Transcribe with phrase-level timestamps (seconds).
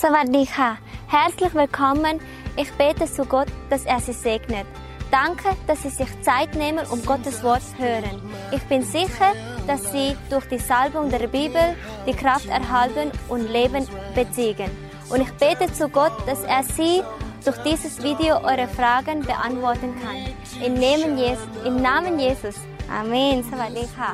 [0.00, 0.78] Savadika.
[1.08, 2.20] Herzlich willkommen.
[2.56, 4.66] Ich bete zu Gott, dass er Sie segnet.
[5.10, 8.16] Danke, dass Sie sich Zeit nehmen, um Gottes Wort zu hören.
[8.50, 9.32] Ich bin sicher,
[9.66, 11.76] dass Sie durch die Salbung der Bibel
[12.06, 14.70] die Kraft erhalten und Leben beziehen.
[15.10, 17.02] Und ich bete zu Gott, dass er Sie
[17.44, 20.18] durch dieses Video eure Fragen beantworten kann.
[20.64, 21.48] Im Namen Jesus.
[21.66, 22.56] Im Namen Jesus.
[22.88, 23.44] Amen.
[23.44, 24.12] Savadika.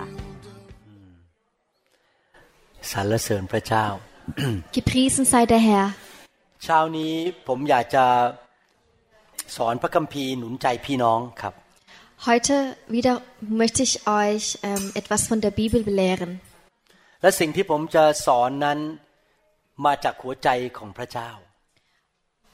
[2.93, 3.87] สรรเสริญพระเจ้า
[4.77, 5.87] Gepriesen sei der Herr.
[6.65, 7.15] เช้านี้
[7.49, 8.05] ผมอยากจะ
[9.57, 11.55] สอนพระคัมภีร์หนุนใจพี่น้องครับ
[12.29, 13.15] Heute wieder
[13.63, 16.33] möchte ich euch ähm, etwas von der Bibel belehren.
[17.23, 18.79] และสิ่งที่ผมจะสอนนั้น
[19.85, 20.49] มาจากหัวใจ
[20.79, 21.31] ของพระเจ้า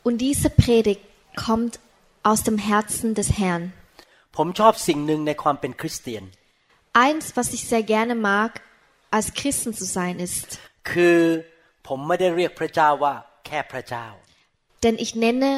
[0.07, 1.03] Und diese Predigt
[1.47, 1.75] kommt
[2.31, 3.65] aus dem Herzen des Herrn.
[4.37, 6.25] ผมชอบสิ่งหนึ่งในความเป็นคริสเตียน
[7.05, 8.51] Eins, was ich sehr gerne mag,
[9.17, 10.49] als Christen zu sein, ist,
[10.91, 11.19] คือ
[11.88, 13.14] ผมไม่ได้เรียกพระเจ้าว่า
[13.46, 14.08] แค่พระเจ้า
[14.84, 15.52] denn ich nenne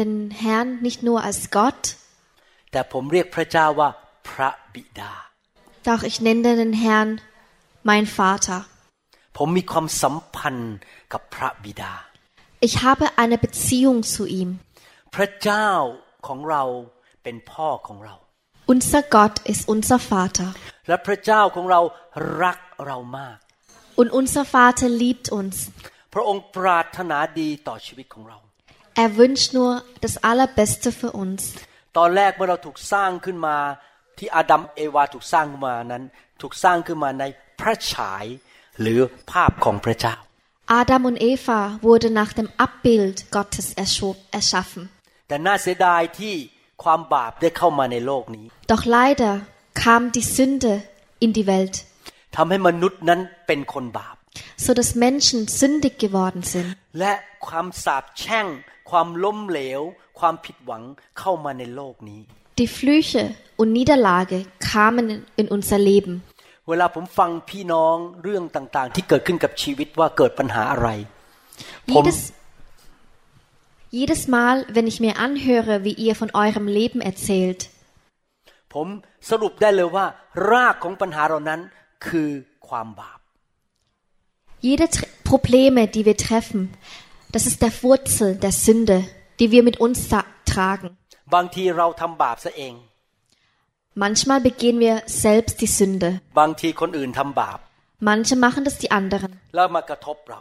[0.00, 1.82] den Herrn nicht nur als Gott,
[2.72, 3.88] แต่ผมเรียกพระเจ้าว่า
[4.28, 5.12] พระบิดา
[5.88, 7.10] doch ich nenne den Herrn
[7.90, 8.58] mein Vater.
[9.38, 10.76] ผมมีความสัมพันธ์
[11.12, 11.92] กับพระบิดา
[12.66, 14.50] Ich habe eine Beziehung zu ihm.
[15.14, 15.68] พระเจ้า
[16.26, 16.62] ของเรา
[17.22, 18.14] เป็นพ่อของเรา
[18.74, 20.48] Unser Gott ist unser Vater.
[20.88, 21.80] และพระเจ้าของเรา
[22.42, 23.38] รักเรามาก
[24.01, 25.55] Und unser Vater liebt uns.
[26.13, 28.37] พระองค์ปรารถนาดีต่อชีวิตของเรา
[29.03, 29.71] Er wünscht nur
[30.05, 31.41] das Allerbeste für uns.
[31.97, 33.57] ตอนแรกเมื่อเราถูกสร้างขึ้นมา
[34.17, 36.03] ที่อาดัมเอวาถูกสร้างขึ้นมานั้น
[36.41, 37.23] ถูกสร้างขึ้นมาใน
[37.59, 38.25] พระฉาย
[38.81, 38.99] หรือ
[39.31, 40.15] ภาพของพระเจ้า
[40.81, 44.83] Adam und Eva wurde nach dem Abbild Gottes erscho- erschaffen.
[45.27, 46.33] แต่น่าเสียดายที่
[46.83, 49.33] ความบาปได้เข้ามาในโลกนี้ Doch leider
[49.83, 50.73] kam die Sünde
[51.25, 51.75] in die Welt,
[52.36, 54.16] ทำให้มนุษย์นั้นเป็นคนบาป
[54.64, 56.68] so dass Menschen sündig geworden sind.
[56.98, 57.12] และ
[57.46, 58.46] ความสาปแช่ง
[58.90, 59.80] ความล้มเหลว
[60.20, 60.82] ความผิดหวัง
[61.18, 62.20] เข้ามาในโลกนี้
[62.60, 63.22] Die Flüche
[63.60, 64.38] und Niederlage
[64.72, 65.06] kamen
[65.40, 66.14] in unser Leben.
[66.68, 70.88] เวลาผมฟังพี่น้องเรื่องต่างๆ ที่เกิดขึ้นกับชีวิตว่าเกิดปัญหาอะไร
[71.90, 72.18] ผม Jedes,
[74.00, 77.60] jedes Mal, wenn ich mir anhöre, wie ihr von eurem Leben erzählt,
[78.74, 78.86] ผม
[79.30, 80.06] สรุปได้เลยว่า
[80.52, 81.60] รากของปัญหาเหล่านั้น
[82.07, 82.31] คือ
[82.67, 83.19] ความบาป
[84.67, 86.61] jede Tr Probleme, die wir treffen,
[87.33, 88.97] das ist der Wurzel der Sünde,
[89.39, 90.89] die wir mit uns sa- tragen.
[91.35, 92.73] บางทีเราทำบาปซะเอง
[94.03, 94.95] Manchmal begehen wir
[95.25, 96.09] selbst die Sünde.
[96.39, 97.59] บางทีคนอื่นทำบาป
[98.09, 99.31] Manche machen das die anderen.
[99.55, 100.39] แล้วมากระทบเรา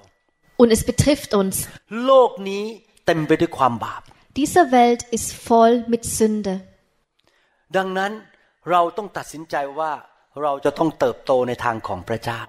[0.63, 1.55] Und es betrifft uns.
[2.05, 2.65] โลกนี้
[3.07, 4.03] เต็มไปด้วยความบาป
[4.41, 6.55] Diese Welt ist voll mit Sünde.
[7.77, 8.13] ดังนั้น
[8.71, 9.93] เราต้องตัดสินใจว่า
[10.44, 12.40] เราจะต้องเติบโตในทางของพระเจ้า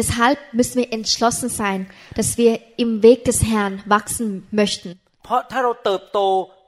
[0.00, 1.80] Deshalb müssen wir entschlossen sein,
[2.18, 2.52] dass wir
[2.84, 4.28] im Weg des Herrn wachsen
[4.60, 4.90] möchten.
[5.24, 6.18] เพราะถ้าเราเติบโต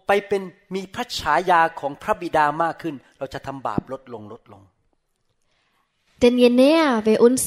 [0.07, 0.43] ไปเป็น
[0.75, 4.63] มีพระฉายาของพระบิดามากขึ้น เราจะทำบาปลดลงลดลง
[6.23, 7.41] Denn je näher wir uns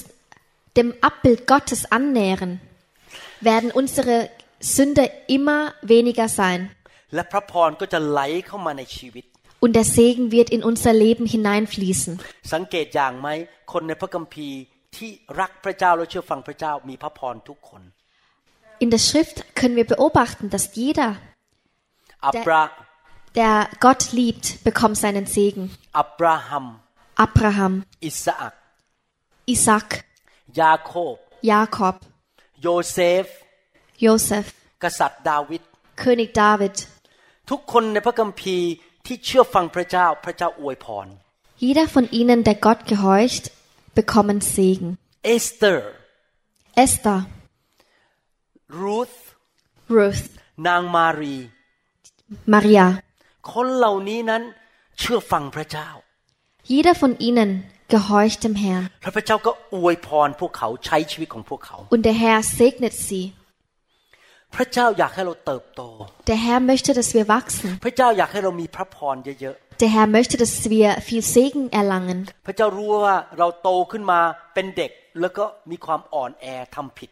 [0.78, 2.52] dem Abbild Gottes annähern,
[3.42, 4.30] werden unsere
[4.60, 5.62] Sünde immer
[5.94, 6.60] weniger sein.
[7.16, 9.26] และพระพรก็จะไหลเข้ามาในชีวิต
[9.65, 12.13] Und der Segen wird in unser Leben hineinfließen.
[12.55, 13.29] สังเกตอย่างไหม
[13.73, 14.57] คนในพระคัมภีร์
[14.97, 15.11] ที่
[15.41, 17.83] รักพระเจ้าและเชื่อฟังพระเจ้ามีพระพรทุกคน
[18.83, 21.11] In der Schrift können wir beobachten, dass jeder,
[22.27, 22.63] อับรา
[23.41, 23.55] der
[23.87, 25.65] Gott liebt, bekommt seinen Segen.
[25.99, 26.67] อับราฮัม
[27.25, 27.75] Abraham,
[28.07, 28.55] อิสอัก
[29.55, 29.89] Isaac,
[30.61, 31.17] ยาโคบ
[31.51, 31.97] Jakob,
[32.63, 33.27] โยเซฟ
[34.05, 34.47] Josef,
[34.83, 35.63] กษัตริย์ดาวิด
[36.03, 36.77] König David.
[37.51, 38.69] ทุกคนในพระคัมภีร์
[39.07, 41.07] ที่เชื่อฟังพระเจ้าพระเจ้าอวยพร
[41.65, 43.45] Jeder von ihnen, der Gott gehorcht,
[43.99, 44.89] bekommen Segen.
[45.25, 45.89] เอสเตอร์
[46.85, 47.19] Esther,
[48.81, 49.15] รูธ
[49.97, 50.27] Ruth,
[50.67, 51.37] นางมารี
[52.55, 52.87] Maria.
[53.53, 54.43] คนเหล่านี้นั้น
[54.99, 55.89] เชื่อฟังพระเจ้า
[56.71, 57.51] Jeder von ihnen
[57.95, 58.85] gehorcht dem Herrn.
[59.03, 63.25] และพระเจ้าก็อวยพรพวกเขาใช้ชีวิตของพวกเขา Und der Herr segnet sie.
[64.57, 65.83] พระเจ้าอยากให้เราเติบโต
[66.31, 67.69] Der Herr möchte, dass wir wachsen.
[67.85, 72.21] พระเจ้าอยากให้เรามีพระพรเยอะ Der Herr möchte, dass wir viel Segen erlangen.
[72.35, 74.21] ๆ พระเจ้ารู้ว่าเราโตขึ้นมา
[74.55, 74.91] เป็นเด็ก
[75.21, 76.47] แล้วก็มีความอ่อนแอ
[76.77, 77.11] ทำผิด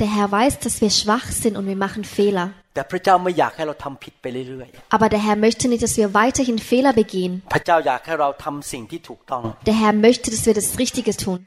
[0.00, 2.46] Der Herr weiß, dass wir schwach sind und wir machen Fehler.
[2.74, 7.32] แต่พระเจ้าไม่อยากให้เราทำผิดไปเรื่อย Aber der Herr möchte nicht, dass wir weiterhin Fehler begehen.
[7.44, 11.38] ๆ พระเจ้าอยากให้เราทำสิ่งที่ถูกต้อง Der Herr möchte, dass wir das Richtige tun.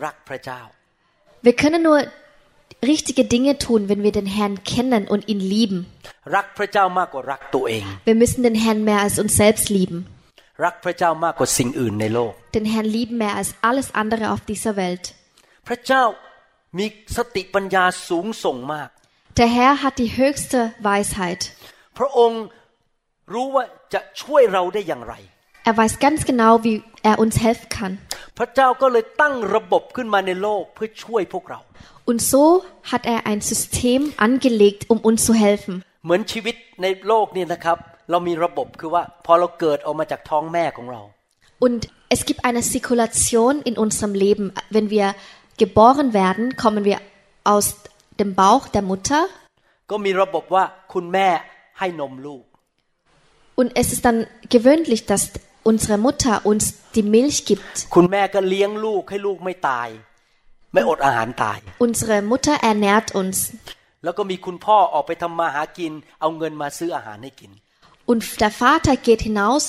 [0.00, 1.98] และในการทำสิ่งที่ถูกต้องก็คือต้องรู้จักพระเจ้า และรักพระเจ้า Wir können nur
[2.82, 5.78] richtige Dinge tun, wenn wir den Herrn kennen und ihn lieben.
[6.36, 9.98] รักพระเจ้ามากกว่ารักตัวเอง Wir müssen den Herrn mehr als uns selbst lieben.
[10.64, 15.04] รักพระเจ้ามากกว่าสิ่งอื่นในโลก Den Herrn lieben mehr als alles andere auf dieser Welt.
[15.68, 16.02] พระเจ้า
[16.78, 16.86] มี
[17.16, 18.88] สติปัญญาสูงส่งมาก
[19.40, 20.60] Der Herr hat die höchste
[20.90, 21.42] Weisheit.
[21.98, 22.42] พระองค์
[23.34, 25.14] รู้ว่าจะช่วยเราได้อย่างไร
[25.64, 27.92] Er weiß ganz genau, wie er uns helfen kann.
[28.38, 31.60] พระเจ้าก็เลยตั้งระบบขึ้นมาในโลกเพื่อช่วยพวกเรา
[32.10, 32.44] Und so
[32.90, 35.74] hat er ein System angelegt, um uns zu helfen.
[36.04, 37.78] เหมือนชีวิตในโลกนี่นะครับ
[38.10, 41.02] เรามีระบบคือว่า พอเราเกิดออกมาจากท้องแม่ของเรา
[41.66, 41.80] Und
[42.14, 44.46] es gibt eine Zirkulation in unserem Leben.
[44.76, 45.06] Wenn wir
[45.62, 46.98] geboren werden, kommen wir
[47.52, 47.66] aus
[48.20, 49.22] dem Bauch der Mutter
[49.90, 51.28] ก็มีระบบว่าคุณแม่
[51.78, 52.42] ให้นมลูก
[53.60, 55.22] und es ist dann gewöhnlich, dass
[55.65, 56.63] unsere Mutter uns
[56.95, 57.75] die Milch gibt.
[57.95, 59.89] คุณแม่ก็เลี้ยงลูกให้ลูกไม่ตาย
[60.73, 63.37] ไม่อดอาหารตาย Unsere Mutter ernährt uns.
[64.03, 67.51] แล้วก็มีคุณพ่อออกไปทำมาหากิน เอาเงินมาซื้ออาหารให้กิน
[68.11, 69.63] Und der Vater geht hinaus,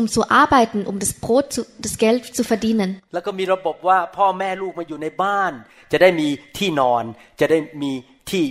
[0.00, 2.90] um zu arbeiten, um das Brot, zu, das Geld zu verdienen.
[3.14, 5.52] แล้วก็มีระบบว่าพ่อแม่ลูกมาอยู่ในบ้าน
[5.92, 6.28] จะได้มี
[6.58, 7.04] ที่นอน
[7.40, 7.92] จะได้มี
[8.30, 8.44] ที่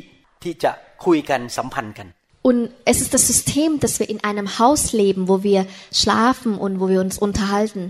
[0.44, 0.72] ที่จะ
[1.06, 2.08] คุยกันสัมพันธ์กัน
[2.49, 2.58] Und
[2.91, 5.61] es ist das System, dass wir in einem Haus leben, wo wir
[6.00, 7.82] schlafen und wo wir uns unterhalten.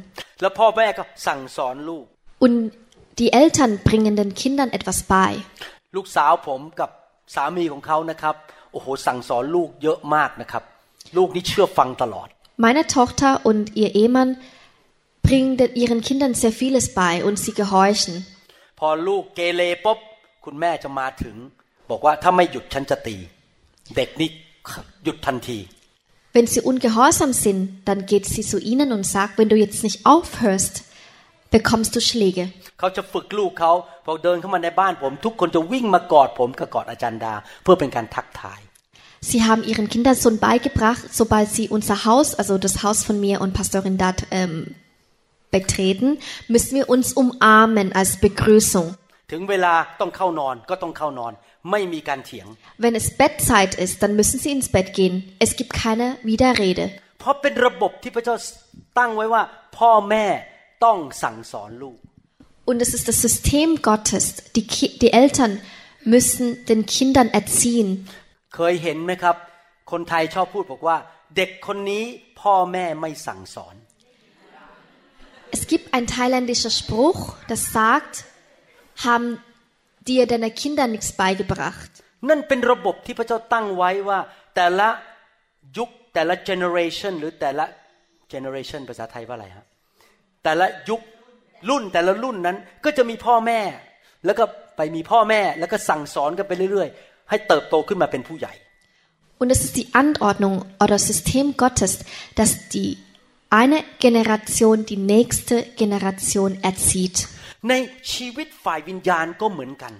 [0.42, 2.04] แล้วพ่อแม่ก็สั่งสอนลูก
[2.44, 2.56] Und
[3.20, 5.30] die Eltern bringen den Kindern etwas bei.
[5.96, 6.90] ลูกสาวผมกับ
[7.34, 8.34] สามีของเขานะครับ
[8.72, 10.62] โอ้โหสั่งสอนลูกเยอะมากนะครับ
[11.16, 12.28] ลูกนี่เชื่อฟังตลอด
[12.66, 14.30] Meine Tochter und ihr Ehemann
[15.26, 18.14] bringen den- ihren Kindern sehr vieles bei und sie gehorchen.
[18.78, 19.98] พอลูกเกเรปุ๊บ
[20.44, 21.36] คุณแม่จะมาถึง
[21.90, 23.16] บอกว่าถ้าไม่หยุดฉันจะตี
[23.96, 24.28] เด็กนี่
[25.04, 25.58] หยุดทันที
[26.34, 29.98] Wenn sie ungehorsam sind, dann geht sie zu ihnen und sagt, wenn du jetzt nicht
[30.04, 30.74] aufhörst,
[31.50, 32.44] bekommst du Schläge.
[32.78, 33.72] เขาจะฝึกลูกเขา
[34.04, 38.60] พอเดินเข้ามาในบ้านผม ทุกคนจะวิ่งมากอดผมกับกอดอาจารย์ดา เพื่อเป็นการทักทาย
[39.28, 43.40] Sie haben ihren Kindern schon beigebracht, sobald sie unser Haus, also das Haus von mir
[43.40, 44.76] und Pastorin Dat ähm,
[45.50, 46.18] betreten,
[46.48, 48.86] müssen wir uns umarmen als Begrüßung.
[49.32, 51.32] ถึงเวลาต้องเข้านอนก็ต้องเข้านอน
[51.70, 52.46] ไม่มีการเถียง
[52.84, 55.14] Wenn es Bettzeit ist, dann müssen sie ins Bett gehen.
[55.44, 56.86] Es gibt keine Widerrede.
[57.20, 58.36] เพราะเป็นระบบที่พระเจ้า
[58.98, 59.42] ตั้งไว้ว่า
[59.78, 60.26] พ่อแม่
[60.84, 61.98] ต้องสั่งสอนลูก
[62.70, 64.24] Und es ist das System Gottes.
[64.56, 65.52] Die, Ki die Eltern
[66.14, 67.88] müssen den Kindern erziehen.
[68.54, 69.36] เคยเห็นไหมครับ
[69.92, 70.96] คนไทยชอบพูดบอกว่า
[71.36, 72.04] เด็กคนนี้
[72.40, 73.74] พ่อแม่ไม่สั่งสอน
[75.56, 77.20] Es gibt ein thailändischer Spruch,
[77.50, 78.14] das sagt,
[79.06, 79.38] haben
[80.07, 81.91] dir deine Kinder nichts beigebracht.
[82.29, 84.19] นั่นเป็นระบบที่พระเจ้าตั้งไว้ว่า
[84.55, 84.89] แต่ละ
[85.77, 87.65] ยุคแต่ละ generation หรือแต่ละ
[88.33, 89.65] generation ภาษาไทยว่าอะไรฮะ
[90.43, 91.01] แต่ละยุค
[91.69, 93.59] รุ่นแต่ละรุ่นนั้นก็จะมีพ่อแม่
[94.25, 94.43] แล้วก็
[94.77, 98.53] ไปมีพ่อแม่แล้วก็สั่งสอนกันไปเรื่อยๆ ให้เติบโตขึ้นมาเป็นผู้ใหญ่
[99.41, 101.91] Und es ist die Anordnung oder System Gottes,
[102.35, 102.91] dass die
[103.49, 107.27] eine Generation die nächste Generation erzieht.
[107.69, 107.73] ใน
[108.13, 109.93] ชีวิตฝ่ายวิญญาณก็เหมือนกัน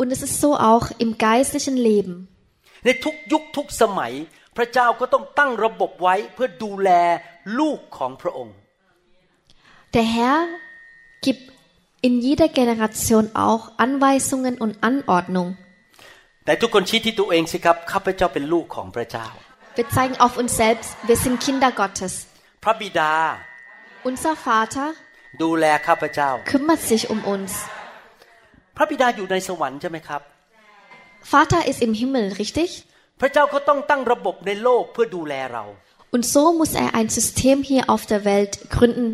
[0.00, 2.14] Und es ist so auch im geistlichen Leben.
[2.84, 4.12] ในทุกยุคทุกสมัย
[4.56, 6.90] พระเจ้าก็ต้องตั้งระบบไว้เพื่อดูแล
[7.58, 8.54] ลูกของพระองค์
[9.94, 10.40] Der Herr
[11.26, 11.42] gibt
[12.06, 15.48] in jeder Generation auch Anweisungen und Anordnung.
[16.44, 19.28] แต่ทุกคนชี้ที่ตัวเองสิครับข้าพเจ้าเป็นลูกของพระเจ้า
[19.78, 22.12] Wir zeigen auf uns selbst, wir sind Kinder Gottes.
[22.64, 23.12] พระบิดา
[24.08, 24.88] Unser Vater
[25.43, 27.51] ดูแลข้าพเจ้า kümmert sich um uns.
[28.77, 30.21] พระบิดาอยู่ในสวรรค์ใช่ไหมครับ
[31.31, 32.69] Vater ist im Himmel, richtig?
[33.21, 35.65] พระเจ้าก็ต้องตั้งระบบในโลกเพื่อดูแลเรา
[36.15, 39.07] Und so muss er ein System hier auf der Welt gründen,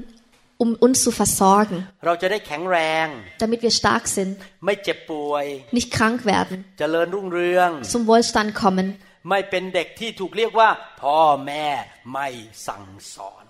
[0.63, 3.07] um uns zu versorgen, เราจะได้แข็งแรง
[3.43, 4.33] damit wir stark sind,
[4.65, 5.45] ไม่เจ็บป่วย
[5.77, 8.87] nicht krank werden, เจริญรุ่งเรือง zum Wohlstand kommen,
[9.29, 10.69] ไม่เป็นเด็กที่ถูกเรียกว่า
[11.01, 11.67] พ่อแม่
[12.13, 12.27] ไม่
[12.67, 13.43] สั่งสอน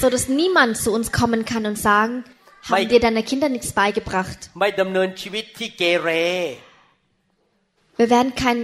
[0.00, 2.14] so dass niemand zu uns kommen kann und sagen,
[2.70, 2.88] haben Mike.
[2.92, 4.38] dir deine Kinder nichts beigebracht.
[4.60, 6.08] ไม่ดำเนินชีวิตที่เกเร
[8.00, 8.58] Wir werden kein,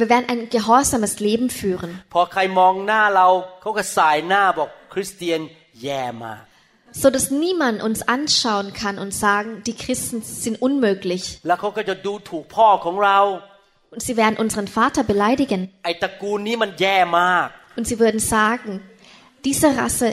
[0.00, 1.90] wir werden ein gehorsames Leben führen.
[2.14, 3.28] พอใครมองหน้าเรา
[3.60, 5.40] เขาก็สายหน้าบอกคริสเตียน
[5.82, 6.42] แย่มาก
[6.92, 11.40] so dass niemand uns anschauen kann und sagen, die Christen sind unmöglich.
[13.94, 15.60] แล้วเขาก็จะดูถูกพ่อของเรา Und sie werden unseren Vater beleidigen.
[15.84, 18.70] ไอ้ตระกูลนี้มันแย่มาก Und sie würden sagen,
[19.48, 20.08] diese Rasse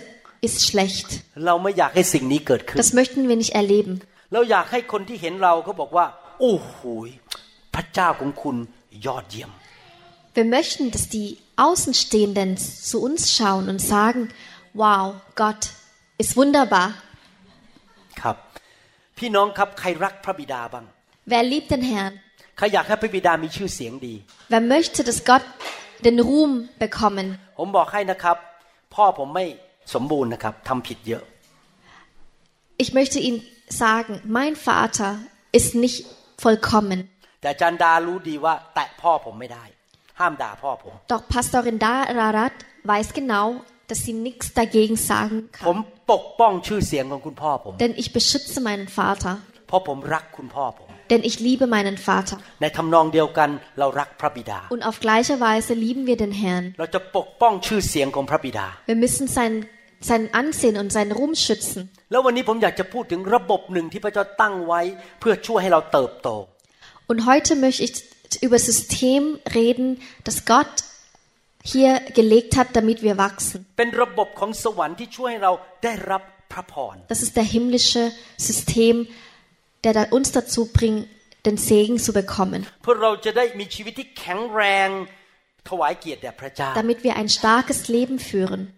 [0.47, 1.09] ist schlecht.
[1.45, 3.93] เราไม่อยากให้สิ่งนี้เกิดขึ้น Das möchten wir nicht erleben.
[4.33, 6.05] เราอยากให้คนที่เห็นเราเขาบอกว่า
[6.39, 7.09] โอ้โหย
[7.75, 8.55] พระเจ้าของคุณ
[9.05, 9.51] ยอดเยี่ยม
[10.37, 11.29] Wir möchten, dass die
[11.67, 12.49] Außenstehenden
[12.89, 14.21] zu uns schauen und sagen,
[14.83, 15.03] wow,
[15.41, 15.61] Gott
[16.21, 16.87] ist wunderbar.
[18.21, 18.37] ครับ
[19.17, 20.85] พี่น้องครับใครรักพระบิดาบ้าง
[21.31, 22.13] Wer liebt den Herrn?
[22.57, 24.15] ใครอยากให้พระบิดามีชื่อเสียงดี
[24.53, 25.45] Wer möchte, dass Gott
[26.05, 26.51] den Ruhm
[26.83, 27.27] bekommen?
[27.59, 28.37] ผมบอกให้นะครับ
[28.95, 29.45] พ่อผมไม่
[29.93, 31.23] สมบูรณ์นะครับทำผิดเยอะ
[32.83, 33.41] Ich möchte Ihnen
[33.83, 35.09] sagen, mein Vater
[35.57, 35.99] ist nicht
[36.43, 36.99] vollkommen.
[37.41, 39.63] แต่อาจารย์ดารู้ดีว่าแตะพ่อผมไม่ได้
[40.19, 42.55] ห้ามด่าพ่อผม Doch Pastorin Dararat
[42.91, 43.45] weiß genau,
[43.89, 45.35] dass sie nichts dagegen sagen
[45.67, 46.07] ผม kann.
[46.11, 49.33] ปกป้องชื่อเสียงของคุณพ่อผม Denn ich beschütze meinen Vater.
[49.67, 52.35] เพราะผมรักคุณพ่อผม ม Denn ich liebe meinen Vater.
[52.61, 56.65] ในทำนองเดียวกันเรารักพระบิดา Und auf gleiche Weise lieben wir den Herrn.
[56.79, 59.53] เราจะปกป้องชื่อเสียงของพระบิดา Wir müssen sein,
[60.11, 61.79] sein Ansehen und seinen Ruhm schützen.
[62.11, 64.81] แล้ววันนี้ผมอยากจะพูดถึงระบบหนึ่งที่พระเจ้าตั้งไว้
[65.19, 66.29] เพื่อช่วยให้เราเติบโต
[67.11, 67.93] Und heute möchte ich
[68.45, 69.21] über das System
[69.59, 69.87] reden,
[70.27, 70.73] das Gott
[71.73, 73.57] hier gelegt hat, damit wir wachsen.
[73.77, 75.51] เป็นระบบของสวรรค์ที่ช่วยให้เรา
[75.83, 76.21] ได้รับ
[76.53, 78.03] พระพร Das ist der himmlische
[78.49, 78.95] System,
[79.84, 81.08] der uns dazu bringt,
[81.44, 82.66] den Segen zu bekommen.
[86.74, 88.72] Damit wir ein starkes Leben führen.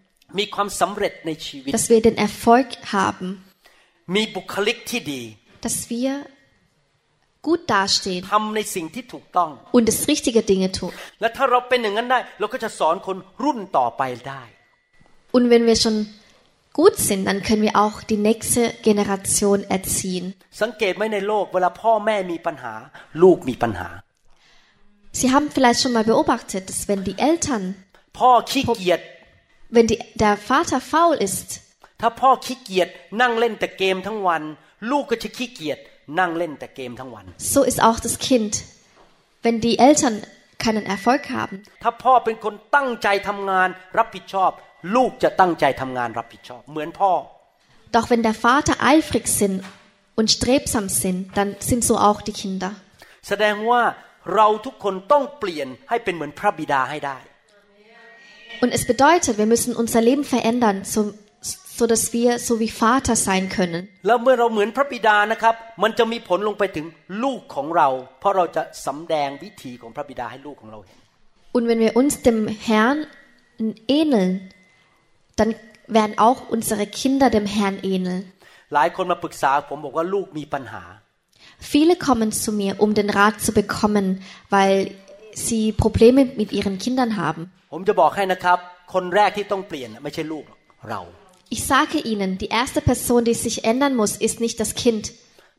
[1.67, 3.45] Dass wir den Erfolg haben.
[5.61, 6.27] Dass wir
[7.43, 8.27] gut dastehen
[9.73, 10.93] und das richtige Dinge tun.
[15.33, 16.09] Und wenn wir schon
[16.74, 20.26] gut sind, dann können wir auch die nächste Generation erziehen.
[20.62, 22.74] สังเกตไหมในโลกเวลาพ่อแม่มีปัญหา
[23.22, 23.90] ลูกมีปัญหา
[25.20, 27.64] Sie haben vielleicht schon mal beobachtet, dass wenn die Eltern,
[28.20, 29.02] พ่อขี้เกียจ
[29.76, 31.50] wenn die, der Vater faul ist,
[32.02, 32.90] ถ้าพ่อขี้เกียจ
[33.22, 34.44] นั่งเล่นแต่เกมทั้งวัน
[34.92, 35.80] ลูกก็จะขี้เกียจ
[36.20, 38.54] นั่งเล่นแต่เกมทั้งวัน so ist auch das Kind.
[39.46, 40.16] Wenn die Eltern
[40.64, 44.52] keinen Erfolg haben, ถ้าพ่อเป็นคนตั้งใจทำงานรับผิดชอบ
[44.95, 47.13] ลูกจะตั้งใจทำงานรับผิดชอบเหมือนพ่อ
[47.97, 49.63] doch wenn der Vater eifrig sind
[50.19, 52.71] und strebsam sind, dann sind so auch die Kinder.
[53.29, 53.83] แสดงว่า
[54.35, 57.19] เราทุกคนต้องเปลี่ยนให้เป็นเหมือนพระบิดาให้ได้
[58.63, 61.01] Und es bedeutet, wir müssen unser Leben verändern, so,
[61.79, 63.83] so dass wir so wie Vater sein können.
[64.07, 66.87] แล้วเมื่อเราเหมือนพระบิดานะครับ มันจะมีผลลงไปถึง
[67.25, 67.89] ลูกของเรา
[68.21, 70.99] เพราะเราจะสำแดงวิธีของพระบิดาให้ลูกของเราเห็น
[71.57, 72.39] Und wenn wir uns dem
[72.69, 72.99] Herrn
[73.99, 74.33] ähneln,
[75.40, 75.56] dann
[75.98, 78.24] werden auch unsere Kinder dem Herrn ähneln.
[78.76, 80.84] หลายคนมาปรึกษาผมบอกว่าลูกมีปัญหา
[81.74, 84.06] Viele kommen zu mir, um den Rat zu bekommen,
[84.56, 84.76] weil
[85.46, 87.44] sie Probleme mit ihren Kindern haben.
[87.74, 88.58] ผมจะบอกให้นะครับ
[88.94, 91.02] คนแรกที่ต้องเปลี่ยนน่ะไม่ใช่ลูกหรอกเรา
[91.56, 95.04] Ich sage Ihnen, die erste Person, die sich ändern muss, ist nicht das Kind,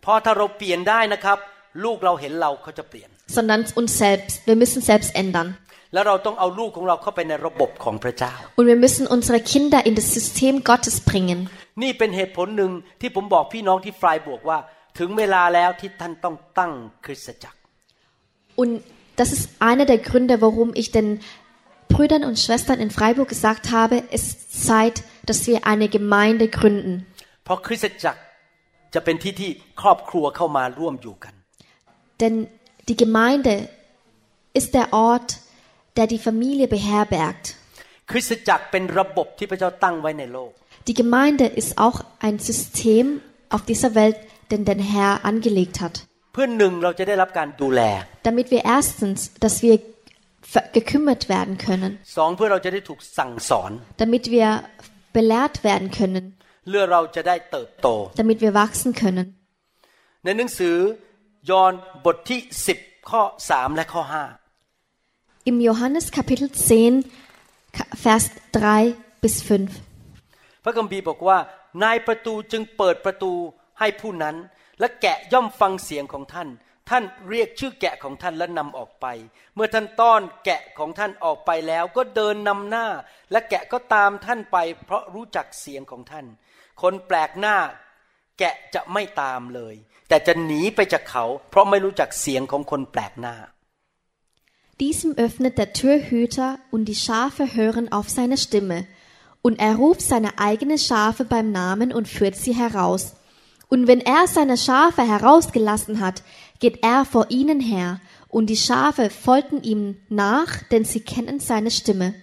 [0.03, 1.39] เพราะถ้าเราเปลี่ยนได้นะครับ
[1.85, 4.35] ลูกเราเห็นเราเขาจะเปลี่ยน sondern uns selbst.
[4.49, 5.49] Wir müssen selbst ändern.
[5.95, 11.39] แล้วเราต้องเอาลูกของเราเข้าไปในระบบของพระเจ้า Und wir müssen unsere Kinder in das System Gottes bringen.
[11.83, 14.59] นี่เป็นเหตุผลหนึ่งที่ผมบอกพี่น้องที่ฟรายบวกว่า
[14.99, 16.73] ถึงเวลาแล้วที่ท่านต้องตั้ง
[17.05, 17.57] คริสตจักร
[18.61, 18.73] Und
[19.21, 21.09] das ist einer der Gründe, warum ich den
[21.93, 24.97] Brüdern und Schwestern in Freiburg gesagt habe, es ist Zeit,
[25.29, 26.95] dass wir eine Gemeinde gründen.
[27.45, 28.21] เพราะคริสตจักร
[28.95, 31.35] จะเป็นที่ที่ครอบครัวเข้ามาร่วมอยู่กัน
[32.23, 32.35] Denn
[32.89, 33.53] die Gemeinde
[34.59, 35.29] ist der Ort,
[35.97, 37.45] der die Familie beherbergt.
[38.11, 40.51] คริสตจักรเป็นระบบที่พระเจ้าตั้งไว้ในโลก
[40.89, 43.05] Die Gemeinde ist auch ein System
[43.55, 44.17] auf dieser Welt,
[44.53, 45.95] den der Herr angelegt hat.
[46.33, 47.81] เพื่อหนึ่งเราจะได้รับการดูแล
[48.29, 49.75] Damit wir erstens, dass wir
[50.53, 51.91] ver- gekümmert werden können.
[52.17, 53.71] สองเพื่อเราจะได้ถูกสั่งสอน
[54.03, 54.49] Damit wir
[55.17, 56.25] belehrt werden können.
[56.69, 57.89] เพื่อเราจะได้เติบโต
[58.21, 59.27] Damit wir wachsen können.
[60.25, 60.77] ในหนังสือ
[61.51, 61.73] ยอห์น
[62.07, 62.41] บทที่
[62.77, 64.03] 10 ข้อ 3 และข้อ
[65.48, 67.06] Im Johannes Kapitel 10,
[67.94, 69.70] Vers 3 bis 5.
[69.70, 71.38] 5พระคัมภีร์บอกว่า
[71.84, 73.34] นายประตูจึงเปิดประตู
[73.80, 74.36] ให้ผู้นั้น
[74.80, 76.50] และแกะย่อมฟังเสียงของท่าน
[76.90, 79.06] ท่านเรียกชื่อแกะของท่านและนำออกไป
[79.56, 82.88] เมื่อท่านต้อนแกะของท่านออกไปแล้วก็เดินนำหน้า
[83.32, 86.26] และแกะก็ตามท่านไป เพราะรู้จักเสียงของท่าน
[86.82, 87.58] คนแปลกหน้า
[88.40, 89.76] แกะจะไม่ตามเลย
[90.08, 93.36] แต่จะหนีไปจากเขา เพราะไม่รู้จักเสียงของคนแปลกหน้า
[94.81, 98.87] Diesem öffnet der Türhüter und die Schafe hören auf seine Stimme.
[99.43, 103.15] Und er ruft seine eigenen Schafe beim Namen und führt sie heraus.
[103.69, 106.23] Und wenn er seine Schafe herausgelassen hat,
[106.59, 111.71] geht er vor ihnen her, und die Schafe folgen ihm nach, denn sie kennen seine
[111.71, 112.15] Stimme.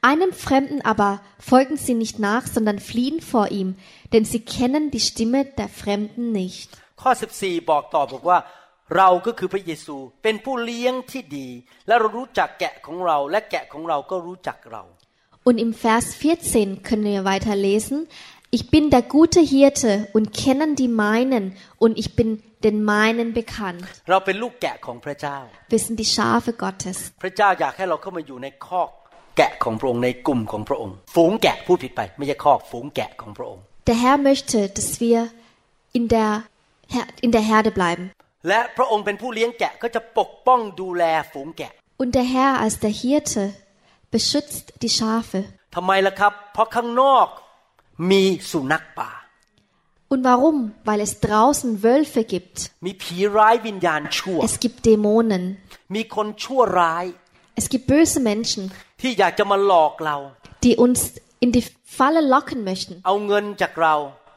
[0.00, 3.76] Einem Fremden aber folgen sie nicht nach, sondern fliehen vor ihm,
[4.12, 6.70] denn sie kennen die Stimme der Fremden nicht.
[7.02, 8.38] ข้อ 14 บอกต่อบอกว่า
[8.96, 11.48] เราก็คือพระเยซูเป็นผู้เลี้ยงที่ดี
[11.86, 14.84] และเรารู้จักแกะของเรา และแกะของเราก็รู้จักเรา
[15.48, 17.98] Und im Vers 14 können wir weiter lesen,
[18.56, 21.44] ich bin der gute Hirte und kennen die meinen
[21.84, 22.28] und ich bin
[22.64, 23.84] den meinen bekannt.
[24.10, 25.38] เราเป็นลูกแกะของพระเจ้า
[25.72, 26.98] Wir sind die Schafe Gottes.
[27.22, 28.90] พระเจ้าอยากให้เราเข้ามาอยู่ในคอก
[29.36, 35.18] แกะของพระองค์ในกลุ่มของพระองค์ ฝูงแกะพูดผิดไป ไม่ใช่คอกฝูงแกะของพระองค์ Der Herr möchte, dass wir
[35.98, 36.30] in der,
[36.94, 38.04] Her- in der Herde bleiben.
[38.48, 43.42] และพระองค์เป็นผู้เลี้ยงแกะก็จะปกป้องดูแลฝูงแกะ Und der Herr als der Hirte
[44.14, 45.40] beschützt die Schafe.
[45.74, 47.26] ทำไมล่ะครับ เพราะข้างนอก
[48.10, 49.10] มีสุนัขป่า
[50.12, 50.58] Und warum?
[50.88, 52.56] Weil es draußen Wölfe gibt.
[52.86, 55.44] มีผีร้ายวิญญาณชั่ว Es gibt Dämonen.
[55.94, 57.04] มีคนชั่วร้าย
[57.60, 58.62] Es gibt böse Menschen,
[59.00, 60.16] ที่อยากจะมาหลอกเรา
[60.64, 61.00] die uns
[61.44, 61.64] in die
[61.96, 63.94] Falle locken möchten, เอาเงินจากเรา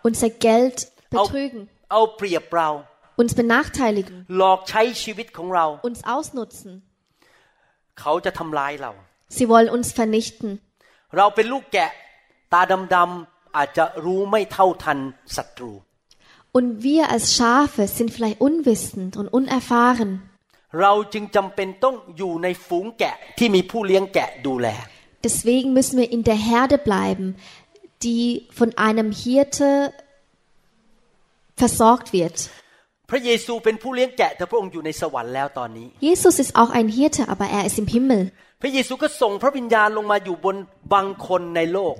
[0.07, 0.77] unser Geld
[1.17, 2.69] เอา betrügen, เอาเปรียบเรา
[3.21, 6.71] uns benachteiligen, หลอกใช้ชีวิตของเรา uns ausnutzen.
[8.00, 8.91] เขาจะทำร้ายเรา
[9.38, 10.50] Sie wollen uns vernichten.
[11.17, 11.91] เราเป็นลูกแกะ
[12.53, 12.62] ตา
[12.95, 15.00] ดำๆอาจจะรู้ไม่เท่าทัน
[15.36, 15.74] ศัตรู
[16.57, 20.12] Und wir als Schafe sind vielleicht unwissend und unerfahren.
[20.81, 24.67] เราจึงจำเป็นต้องอยู่ในฝูงแกะที่มีผู้เลี้ยงแกะดูแล
[25.27, 27.27] Deswegen müssen wir in der Herde bleiben,
[28.05, 28.25] die
[28.59, 29.69] von einem Hirte
[31.62, 32.38] versorgt wird.
[33.12, 38.21] พระเยซูเป็นผู้เลี้ยงแกะแต่พระองค์อยู่ในสวรรค์แล้วตอนนี้ Jesus ist auch ein Hirte, aber er ist im Himmel.
[38.62, 40.55] พระเยซูก็ส่งพระวิญญาณลงมาอยู่บน
[40.93, 41.95] บางคนในโลก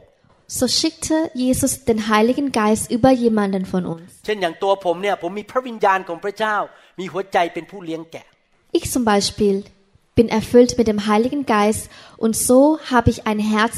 [0.58, 4.10] So schickte Jesus den Heiligen Geist über jemanden von uns.
[4.26, 6.56] เช่นอย่างตัวผมเนี่ยผมมีพระวิญญาณของพระเจ้า
[7.00, 8.26] มีหัวใจเป็นผู้เลี้ยงแกะ
[8.78, 9.56] Ich zum Beispiel
[10.18, 11.84] bin erfüllt mit dem Heiligen Geist
[12.24, 12.60] und so
[12.92, 13.76] habe ich ein Herz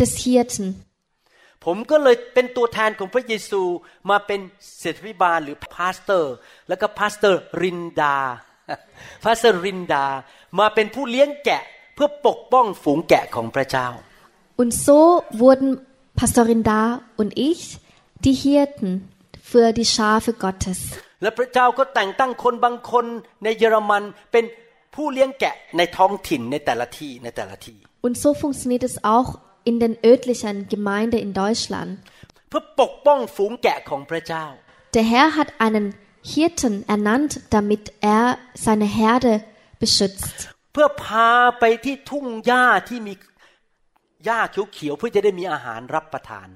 [0.00, 0.66] des Hirten.
[1.65, 3.61] ผมก็เลยเป็นตัวแทนของพระเยซู
[4.09, 4.39] มาเป็น
[4.79, 6.33] เศรษฐิบาลหรือพาสเตอร์
[6.67, 8.17] แล้วก็พาสเตอร์รินดา
[9.23, 10.05] พาสเตอร์รินดา
[10.59, 11.63] มาเป็นผู้เลี้ยงแกะ
[11.95, 13.89] เพื่อปกป้องฝูงแกะของพระเจ้า
[14.61, 14.99] Und so
[15.41, 15.69] wurden
[16.19, 16.83] Pastorin Da
[17.19, 17.61] und ich
[18.25, 18.89] die Hirten
[19.51, 20.79] für die Schafe Gottes.
[21.21, 23.05] และพระเจ้าก็แต่งตั้งคนบางคน
[23.43, 24.45] ในเยอรมันเป็น
[24.95, 29.29] ผู้เลี้ยงแกะในท้องถิ่นในแต่ละที่ในแต่ละที่ Und so funktioniert es auch
[29.68, 31.90] in den örtlichen Gemeinden in Deutschland.
[32.48, 34.44] เพื่อปกป้องฝูงแกะของพระเจ้า
[34.94, 35.86] Der Herr hat einen
[36.32, 37.84] Hirten ernannt, damit
[38.14, 39.34] er seine Herde
[39.82, 40.36] beschützt.
[40.72, 43.14] เพื่อพาไปที่ทุ่งหญ้าที่มี
[44.24, 44.40] หญ้า
[44.72, 46.48] เขียวๆเพื่อจะได้มีอาหารรับประทาน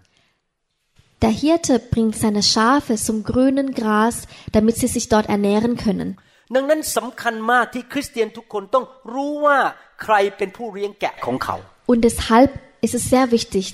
[1.22, 4.16] Der Hirte bringt seine Schafe zum grünen Gras,
[4.52, 6.10] damit sie sich dort ernähren können.
[6.54, 9.58] ดังนั้นสำคัญมากที่คริสเตียนทุกคนต้องรู้ว่า
[10.02, 11.56] ใครเป็นผู้เลี้ยงแกะของเขา
[11.90, 12.50] Und deshalb
[12.82, 13.64] ist es sehr wichtig,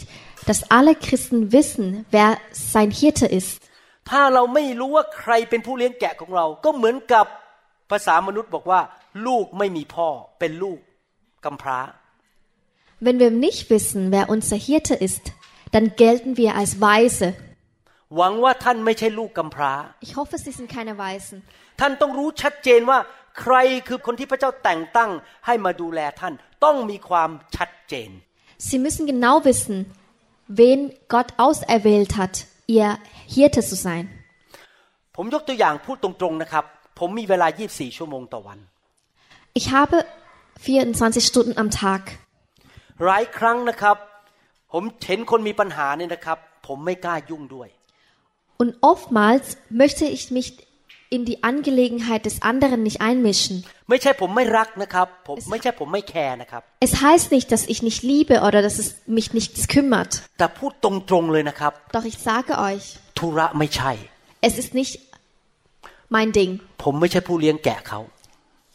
[0.46, 2.38] dass alle Christen wissen, wer
[2.72, 3.61] sein Hirte ist.
[4.11, 7.26] ถ้าเราไม่รู้ว่าใครเป็นผู้เลี้ยงแกะของเรา ก็เหมือนกับ
[7.90, 8.80] ภาษามนุษย์บอกว่า
[9.26, 10.78] ลูกไม่มีพ่อเป็นลูก
[11.44, 11.80] กำพร้า
[13.04, 15.24] Wenn wir nicht wissen, wer unser Hirte ist,
[15.74, 17.28] dann gelten wir als Weise.
[18.16, 19.72] หวังว่าท่านไม่ใช่ลูกกำพร้า
[20.07, 21.37] Ich hoffe, Sie sind keine Weisen.
[21.80, 22.98] ท่านต้องรู้ชัดเจนว่า
[23.40, 23.57] ใคร
[23.88, 25.11] คือคนที่พระเจ้าแต่งตั้ง
[25.46, 28.11] ให้มาดูแลท่าน ต้องมีความชัดเจน
[28.68, 29.76] Sie müssen genau wissen,
[30.61, 32.35] wen Gott auserwählt hat,
[32.66, 32.98] ihr
[33.35, 34.07] Hirte zu sein.
[35.16, 36.64] ผมยกตัวอย่างพูดตรงๆนะครับ
[36.98, 38.59] ผมมีเวลา 24 ชั่วโมงต่อวัน
[39.59, 39.96] Ich habe
[40.66, 42.02] 24 Stunden am Tag.
[43.04, 43.96] หลายครั้งนะครับ
[44.72, 47.68] ผมเห็นคนมีปัญหาเนี่ยนะครับ ผมไม่กล้ายุ่งด้วย
[48.61, 49.46] Und oftmals
[49.83, 50.48] möchte ich mich
[51.10, 53.65] in die Angelegenheit des anderen nicht einmischen.
[56.80, 60.22] Es heißt nicht, dass ich nicht liebe oder dass es mich nichts kümmert.
[60.38, 63.00] Doch ich sage euch,
[64.41, 65.00] es ist nicht
[66.10, 66.60] mein Ding.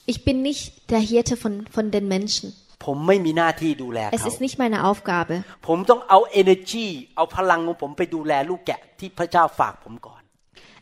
[0.06, 2.54] Ich bin nicht der Hirte von, von den Menschen.
[4.12, 5.44] Es ist nicht meine Aufgabe.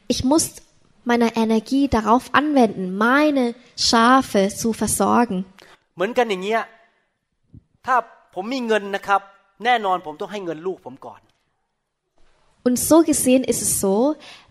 [0.08, 0.54] Ich muss
[1.09, 3.45] meine Energie darauf anwenden, meine
[3.87, 5.37] Schafe zu versorgen.
[5.95, 6.61] เหมือนกันอย่างเงี้ย
[7.85, 7.95] ถ้า
[8.35, 9.21] ผมมีเงินนะครับ
[9.65, 11.21] แน่นอนผมต้องให้เงินลูกผมก่อน
[12.67, 13.95] Und so gesehen ist es so,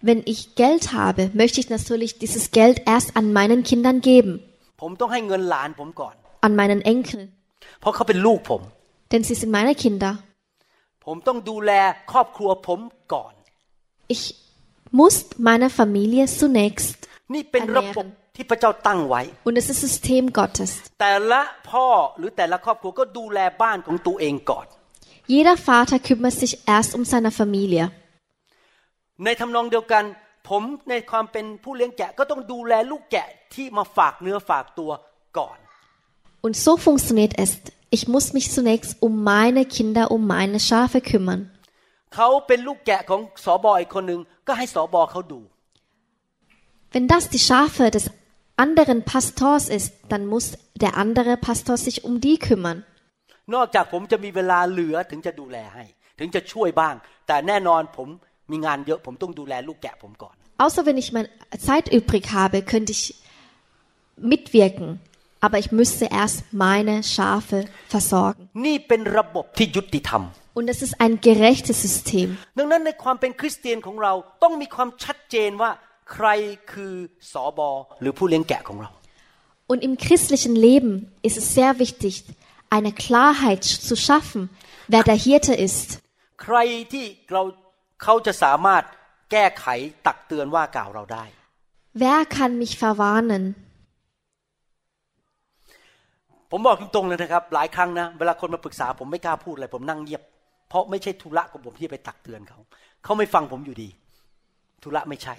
[0.09, 4.33] wenn ich Geld habe, möchte ich natürlich dieses Geld erst an meinen Kindern geben,
[4.81, 6.15] ผมต้องให้เงินหลานผมก่อน
[6.47, 7.21] an meinen Enkel,
[7.81, 8.63] เพราะเขาเป็นลูกผม
[9.11, 10.13] denn sie sind meine Kinder.
[11.05, 11.73] ผมต้องดูแล
[12.13, 12.81] ครอบครัวผม
[13.13, 13.33] ก่อน
[14.15, 14.25] Ich
[15.01, 15.15] muss
[15.49, 16.99] meine Familie zunächst
[17.35, 20.71] นี่เป็นระบบที่พระเจ้าตั้งไว้ und es ist das System Gottes.
[21.01, 21.87] แต่ละพ่อ
[22.19, 24.67] หรือแต่ละครอบครัวก็ดูแลบ้านของตัวเองก่อน
[25.33, 27.85] Jeder Vater kümmert sich erst um seine Familie.
[29.25, 30.05] ในทำนองเดียวกัน
[30.49, 34.91] ผมในความเป็นผู้เลี้ยงแกะก็ต้องดูแลลูกแกะที่มาฝากเนื้อฝากตัว
[35.39, 35.57] ก่อน
[36.45, 37.51] Und so funktioniert es.
[37.97, 41.41] Ich muss mich zunächst um meine Kinder, um meine Schafe kümmern.
[42.15, 45.41] เขาเป็นลูกแกะของสอบออีกคนหนึ่งก็ให้สอบอเขาดู
[46.93, 48.05] Wenn das die Schafe des
[48.65, 50.47] anderen Pastors ist, dann muss
[50.85, 52.79] der andere Pastor sich um die kümmern.
[53.55, 55.85] นอกจากผมจะมีเวลาเหลือถึงจะดูแลให้
[56.19, 56.95] ถึงจะช่วยบ้าง
[57.27, 58.09] แต่แน่นอนผม
[58.51, 61.27] มีงานเยอะผมต้องดูแลลูกแกะผมก่อน außer wenn ich mal
[61.69, 63.03] Zeit übrig habe, könnte ich
[64.17, 65.01] mitwirken.
[65.41, 67.59] Aber ich müsste erst meine Schafe
[67.95, 68.43] versorgen.
[68.67, 70.23] นี่เป็นระบบที่ยุติธรรม
[70.59, 72.27] Und es ist ein gerechtes System.
[72.59, 75.71] ดังนั้นในความเป็นคริสเตียนของเราต้องมีความชัดเจนว่า
[76.13, 76.29] ใคร
[76.73, 76.95] คือ
[77.33, 77.71] สอบอ
[78.03, 78.91] หรือผู้เลี้ยงแกะของเรา
[79.71, 80.93] Und im christlichen Leben
[81.29, 82.15] ist es sehr wichtig,
[82.77, 84.43] eine Klarheit zu schaffen,
[84.93, 85.89] wer der Hirte ist.
[86.43, 86.59] ใคร
[86.93, 87.43] ที่เรา
[88.03, 88.83] เขาจะสามารถ
[89.31, 89.67] แก้ไข
[90.07, 91.25] ตักเตือนว่ากล่าวเราได้
[92.03, 93.45] Wer kann mich verwarnen?
[96.51, 100.23] ผมบอกตรงๆเลยนะครับ หลายครั้งนะ เวลาคนมาปรึกษาผมไม่กล้าพูดอะไรผมนั่งเงียบ
[100.72, 102.60] เพราะไม่ใช่ธุระของผมที่จะไปตักเตือนเขา
[103.04, 103.90] เขาไม่ฟังผมอยู่ดี
[104.84, 105.36] ธุระไม่ใช่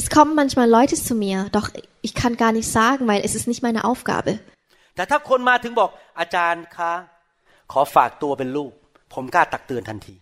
[0.00, 1.66] Es kommen manchmal Leute zu mir, doch
[2.06, 4.32] ich kann gar nicht sagen, weil es ist nicht meine Aufgabe.
[4.96, 6.92] แต่ถ้าคนมาถึงบอกอาจารย์คะ
[7.72, 8.70] ขอฝากตัวเป็นลูก
[9.14, 10.14] ผมกล้าตักเตือนทันที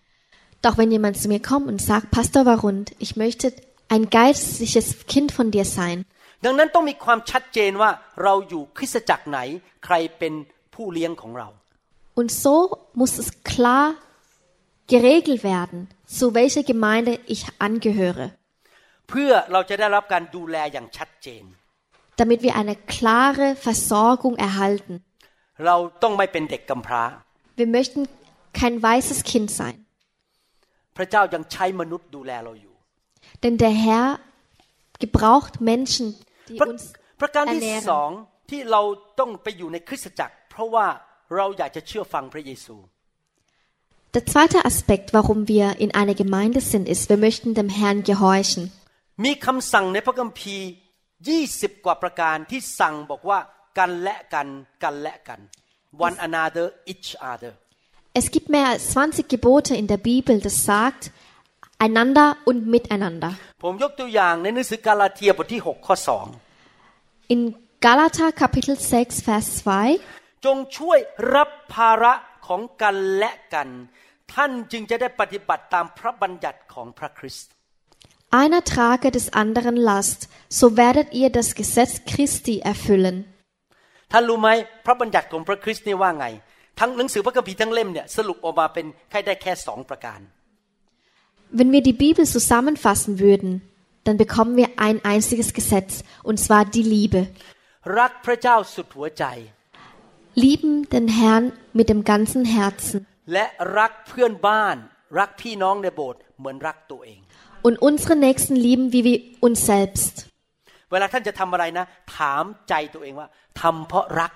[0.65, 3.47] Doch wenn jemand zu mir kommt und sagt, Pastor Warund, ich möchte
[3.95, 5.97] ein geistliches Kind von dir sein,
[6.45, 7.91] ดังนั้นต้องมีความชัดเจนว่า
[8.23, 9.39] เราอยู่คริสตจักรไหน
[9.85, 10.33] ใครเป็น
[10.75, 11.49] ผู้เลี้ยงของเรา
[12.19, 12.55] Und so
[13.01, 13.87] muss es klar
[14.94, 15.80] geregelt werden,
[16.18, 18.28] zu welcher Gemeinde ich angehöre,
[19.10, 21.44] เพื่อเราจะได้รับการดูแลอย่างชัดเจน
[22.22, 24.94] damit wir eine klare Versorgung erhalten.
[25.66, 27.04] เราต้องไม่เป็นเด็กกำพร้า
[27.60, 28.02] Wir möchten
[28.60, 29.78] kein weißes Kind sein,
[30.98, 32.76] พระเจ้ายังใช้มนุษย์ดูแลเราอยู่
[33.44, 34.08] denn der Herr
[35.04, 36.06] gebraucht Menschen,
[36.50, 36.84] die ประ uns
[37.22, 38.10] ประการที่สอ ernähren.
[38.10, 38.12] ง
[38.50, 38.82] ที่เรา
[39.20, 40.88] ต้องไปอยู่ในคริสตจักร เพราะว่า
[41.36, 42.76] เราอยากจะเชื่อฟังพระเยซู
[44.14, 48.64] Der zweite Aspekt, warum wir in einer Gemeinde sind, ist, wir möchten dem Herrn gehorchen.
[49.26, 50.68] มีคำสั่งในพระคัมภีร์
[51.28, 53.40] ยี่สิบกว่าประการที่สั่งบอกว่า
[53.78, 54.48] กันและกัน
[54.84, 55.40] กันและกัน
[56.08, 57.52] one another each other
[58.20, 61.04] Es gibt mehr als 20 Gebote in der Bibel, das sagt,
[61.86, 63.32] einander und miteinander.
[63.64, 65.96] ผมยกตัวอย่างในหนังสือกาลาเทียบทที่ 6 ข้อ
[67.34, 67.42] In
[67.86, 71.00] Galater Kapitel 6, Vers 2, 2 จงช่วย
[71.36, 72.14] รับภาระ
[72.48, 73.70] ของกันและกัน
[74.34, 77.52] ท่านจึงจะได้ปฏิบัติตามพระบัญญัติของพระคริสต์
[78.44, 80.20] einer trage des anderen Last,
[80.60, 83.18] so werdet ihr das Gesetz Christi erfüllen.
[84.12, 84.50] ท่านรู้ไหม
[84.86, 86.26] พระบัญญัติของพระคริสต์นี่ว่าไง
[86.80, 90.20] ทั้งหนังสือพระคัมภีร์ทั้งเล่มเนี่ยสรุปออกมาเป็นแค่ได้แค่สองประการ
[91.58, 93.52] Wenn wir die Bibel zusammenfassen würden,
[94.06, 95.92] dann bekommen wir ein einziges Gesetz,
[96.30, 97.22] und zwar die Liebe.
[98.00, 99.24] รักพระเจ้าสุดหัวใจ
[100.46, 101.46] Lieben den Herrn
[101.78, 102.98] mit dem ganzen Herzen
[103.33, 103.45] และ
[103.79, 104.77] รักเพื่อนบ้าน
[105.19, 107.21] รักพี่น้องในโบสถ์เหมือนรักตัวเอง
[107.67, 110.15] und unsere Nächsten lieben wie wir uns selbst.
[110.93, 111.85] เวลาท่านจะทำอะไรนะ
[112.17, 113.29] ถามใจตัวเองว่า
[113.63, 114.33] ทำเพราะรัก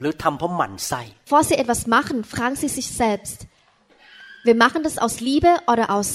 [0.00, 3.38] หรือทำเพราะหมั่นไส้ Bevor Sie etwas machen, fragen Sie sich selbst,
[4.48, 6.08] wir machen das aus Liebe oder aus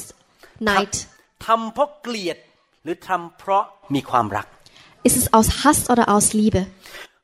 [0.69, 0.93] Neid?
[1.47, 2.37] ทำเพราะเกลียด
[2.83, 3.63] หรือทำเพราะ
[3.95, 4.47] มีความรัก
[5.07, 6.61] Ist es aus Hass oder aus Liebe?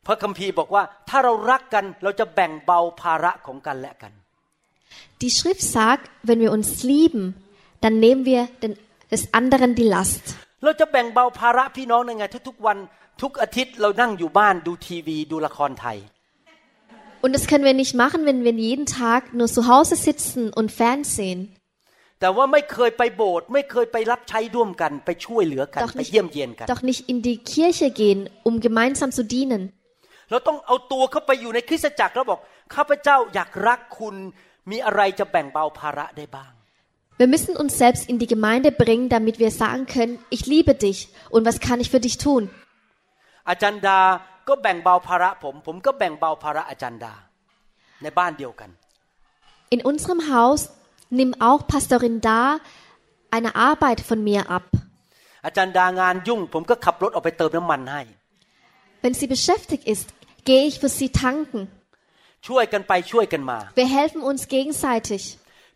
[0.07, 4.11] พระคัมภีร์บอกว่าถ้าเรารักกันเราจะแบ่งเบาภาระของกันและกัน
[5.22, 7.22] Die Schrift sagt, wenn wir uns lieben,
[7.82, 8.72] dann nehmen wir den,
[9.12, 10.24] des anderen die Last.
[10.64, 12.78] เราจะแบ่งเบาภาระพี่น้องยังไงทุกๆวัน
[13.22, 15.98] ทุกอาทิตย์เรานั่งอยู่บ้านดูทีวี ดูละครไทย
[17.24, 20.68] Und das können wir nicht machen, wenn wir jeden Tag nur zu Hause sitzen und
[20.80, 21.40] Fernsehen.
[22.20, 29.22] แต่ว่าไม่เคยไปโบสถ์ไม่เคยไปรับใช้ร่วมกัน ไปช่วยเหลือกัน Doch ไป nicht, เยี่ยมเยียนกัน doch nicht in die Kirche gehen, um gemeinsam zu
[29.34, 29.62] dienen.
[30.30, 32.40] เราต้องเอาตัวเข้าไปอยู่ในคริสตจักรแล้วบอก
[32.74, 34.16] ข้าพเจ้าอยากรักคุณ
[34.70, 36.52] มีอะไรจะแบ่งเบาภาระได้บ้าง
[37.20, 40.98] Wir müssen uns selbst in die Gemeinde bringen, damit wir sagen können, ich liebe dich
[41.34, 42.42] und was kann ich für dich tun?
[43.50, 44.00] อาจารย์ดา
[44.48, 47.14] ก็แบ่งเบาภาระผม ผมก็แบ่งเบาภาระอาจารย์ดา
[48.02, 48.70] ในบ้านเดียวกัน
[49.74, 50.60] In unserem Haus
[51.18, 52.40] nimmt auch Pastorin Da
[53.36, 54.66] eine Arbeit von mir ab.
[55.46, 58.02] อาจารย์ดางานยุ่ง ผมก็ขับรถออกไปเติมน้ำมันให้
[59.02, 60.06] Wenn sie beschäftigt ist,
[60.48, 61.60] gehe ich für sie tanken.
[62.48, 65.22] ช่วยกันไปช่วยกันมา Wir helfen uns gegenseitig.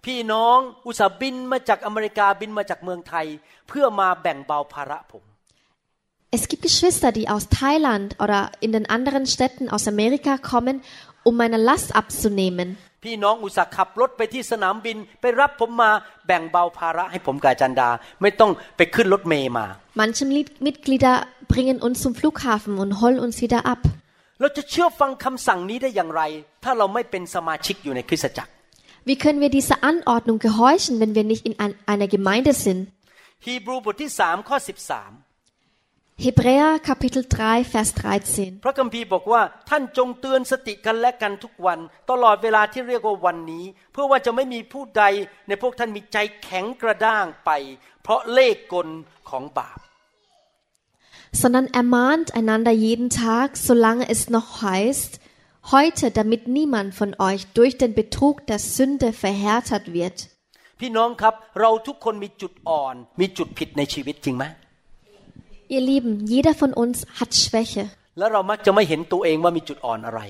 [0.07, 3.27] พี่น้องอุตส่าห์บินมาจากอเมริกาบินมาจากเมืองไทย
[3.69, 5.25] เพื่อมาแบ่งเบาภาระผม
[6.39, 10.77] Es gibt Geschwister, die aus Thailand oder in den anderen Städten aus Amerika kommen,
[11.29, 12.69] um meine Last abzunehmen.
[13.05, 15.91] พี่น้องอุตส่าห์ขับรถไปที่สนามบิน ไปรับผมมา
[16.27, 17.91] แบ่งเบาภาระให้ผมกับอาจารย์ดา
[18.23, 19.67] ไม่ต้องไปขึ้นรถเมย์มา
[20.01, 21.15] Manche Lied- Mitglieder
[21.53, 23.81] bringen uns zum Flughafen und holen uns wieder ab.
[24.40, 26.22] เราจะเชื่อฟังคำสั่งนี้ได้อย่างไร
[26.64, 28.52] ถ้าเราไม่เป็นสมาชิกอยู่ในคริสตจักร
[29.08, 32.82] Wie können wir dieser Anordnung gehorchen, wenn wir nicht in ein, einer Gemeinde sind?
[33.46, 35.12] ฮีบรูบทที่สามข้อสิบสาม
[36.24, 37.90] Hebräer Kapitel 3, Vers
[38.28, 38.64] 13.
[38.64, 45.04] พระคัมภีร์บอกว่าท่านจงเตือนสติกันและกันทุกวัน ตลอดเวลาที่เรียกว่าวันนี้ เพื่อว่าจะไม่มีผู้ใด
[45.48, 47.52] ในพวกท่านมีใจแข็งกระด้างไป
[48.04, 48.88] เพราะเล่ห์กล
[49.30, 49.80] ของบาป
[51.35, 55.21] sondern ermahnt einander jeden Tag, solange es noch heißt,
[55.71, 60.19] heute, damit niemand von euch durch den Betrug der Sünde verhärtet wird.
[60.81, 64.45] พี่น้องครับ เราทุกคนมีจุดอ่อน มีจุดผิดในชีวิตจริงไหม
[65.75, 67.85] Ihr Lieben, jeder von uns hat Schwäche.
[68.19, 70.21] แล้วเรามักจะไม่เห็นตัวเองว่ามีจุดอ่อนอะไร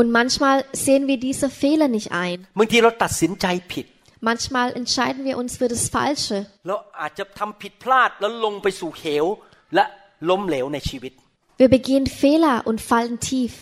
[0.00, 2.38] Und manchmal sehen wir diese Fehler nicht ein.
[2.58, 3.86] บางทีเราตัดสินใจผิด
[4.28, 6.38] Manchmal entscheiden wir uns für das Falsche.
[6.68, 9.26] เราอาจจะทำผิดพลาดแล้วลงไปสู่เหว
[9.74, 9.84] และ
[10.29, 11.13] ล้มเหลวในชีวิต
[11.61, 13.53] Wir begehen Fehler und fallen tief.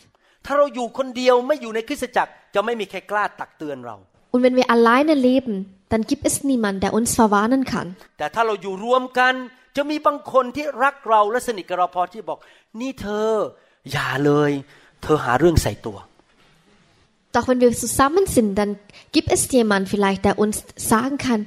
[0.45, 3.95] ถ้าเราอยู่คนเดียวไม่อยู่ในคริสตจักรจะไม่มีใครกล้าตักเตือนเรา
[4.33, 5.55] Und wenn wir alleine leben,
[5.91, 7.87] dann gibt es niemanden, der uns verwarnen kann.
[8.19, 9.33] แต่ถ้าเราอยู่รวมกัน
[9.75, 12.39] จะมีบางคนที่รักเราและสนิทกับเราพอที่บอก
[12.79, 13.31] นี่เธอ
[13.91, 14.51] อย่าเลย
[15.03, 15.97] เธอหาเรื่องใส่ตัว
[17.35, 18.71] Doch wenn wir zusammen sind, dann
[19.11, 21.41] gibt es jemanden vielleicht, der uns sagen kann,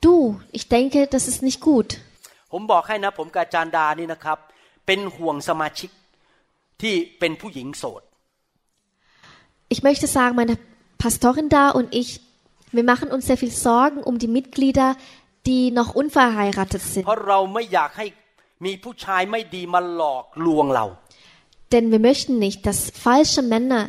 [0.00, 1.98] du, ich denke, das ist nicht gut.
[2.51, 4.37] ผมบอกให้นะผมกับอาจารย์ดานี่นะครับ
[4.85, 5.89] เป็นห่วงสมาชิก
[6.81, 8.01] ที่เป็นผู้หญิงโสด
[9.73, 10.55] Ich möchte sagen, meine
[11.03, 12.09] Pastorin da und ich,
[12.77, 14.89] wir machen uns sehr viel Sorgen um die Mitglieder,
[15.47, 17.03] die noch unverheiratet sind.
[17.05, 18.05] เพราะเราไม่อยากให้
[18.65, 20.85] มีผู้ชายไม่ดีมาหลอกลวงเรา
[21.73, 23.81] Denn wir möchten nicht, dass falsche Männer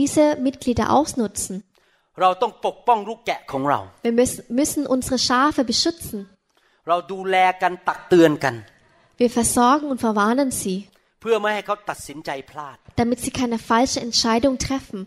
[0.00, 1.54] diese Mitglieder ausnutzen.
[2.20, 6.18] เราต้องปกป้องลูกแกะของเรา Wir müssen, müssen unsere Schafe beschützen.
[6.88, 8.54] เราดูแลกันตักเตือนกัน
[9.20, 10.76] Wir versorgen und verwarnen sie,
[11.20, 15.00] เพื่อไม่ให้เขาตัดสินใจพลาด damit sie keine falsche Entscheidung treffen.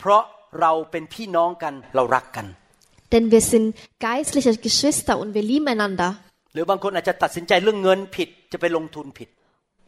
[0.00, 0.22] เพราะ
[0.60, 2.46] เราเป็นพี่น้องกันเรารักกัน
[3.12, 3.66] Denn wir sind
[4.08, 6.10] geistliche Geschwister und wir lieben einander.
[6.54, 9.28] หรือบางคนอาจจะตัดสินใจเรื่องเงินผิดจะไปลงทุนผิด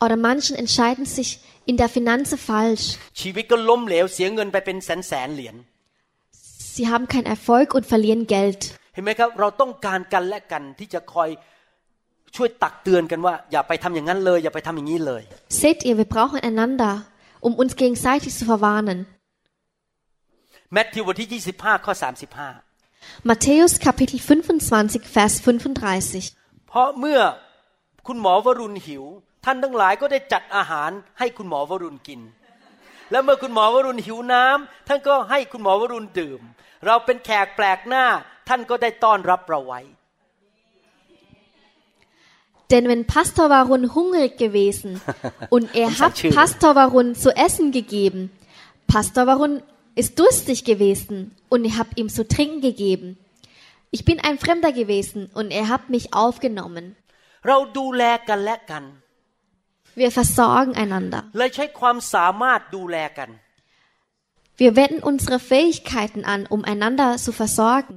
[0.05, 1.31] Oder manchen entscheiden sich
[1.71, 2.87] in der Finanze falsch.
[3.21, 5.57] ชีวิตก็ล้มเหลวเสียเงินไปเป็นแสนแสนๆเหรียญ
[6.75, 8.61] Sie haben keinen Erfolg und verlieren Geld.
[8.96, 11.30] เห็นไหมครับ เราต้องการกันและกันที่จะคอย
[12.36, 15.22] ช่วยตักเตือนกันว่า อย่าไปทำอย่างนั้นเลย อย่าไปทำอย่างนี้เลย
[15.62, 16.94] Seht ihr, wir brauchen einander,
[17.48, 19.00] um uns gegenseitig zu verwarnen.
[20.74, 21.94] แมทธิวบทที่25ข้อ
[22.62, 24.20] 35 Matthäus Kapitel
[24.64, 26.30] 25, Vers 35.
[26.68, 27.20] เพราะเมื่อ
[28.08, 29.04] คุณหมอวรุณหิว
[29.46, 32.22] ท่านทั้งหลายก็ได้จัดอาหารให้คุณหมอวรุณกิน
[33.12, 36.42] และเมื่อคุณหมอวรุณหิวน้ำท่านก็ให้คุณหมอวรุณดื่ม
[36.86, 38.06] เราเป็นแขกแปลกหน้า
[38.49, 39.81] ท่านก็ได้ต้อนรับเราไว้
[42.71, 45.01] Denn wenn Pastor Warun hungrig gewesen
[45.51, 46.35] und er Unser hat Schüler.
[46.37, 48.31] Pastor Warun zu essen gegeben,
[48.87, 49.62] Pastor Warun
[49.97, 53.19] ist durstig gewesen und ihr habt ihm zu trinken gegeben.
[53.90, 56.97] Ich bin ein Fremder gewesen und er hat mich aufgenommen.
[57.49, 58.85] เราดูแลกันและกัน
[60.01, 61.21] Wir versorgen einander.
[61.38, 63.31] เลยใช้ความสามารถดูแลกัน
[64.61, 67.97] Wir wenden unsere Fähigkeiten an, um einander zu versorgen.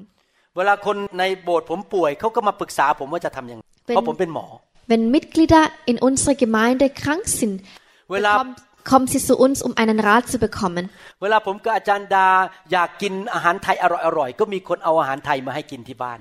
[0.59, 4.47] เวลาคนในโบสถ์ผมป่วยเขาก็มาปรึกษาผมว่าจะทำยังไงเป็นเพราะผมเป็นหมอ
[4.93, 7.57] Wenn Mitglieder in unserer Gemeinde krank sind,
[8.13, 8.57] Well, uh, bekommt,
[8.91, 10.85] kommen sie zu uns, um einen Rat zu bekommen.
[11.23, 12.29] เวลาผมกับอาจารย์ดา
[12.73, 13.87] อยากกินอาหารไทยอ
[14.19, 16.21] ร่อยๆก็มีคนเอาอาหารไทยมาให้กินที่บ้าน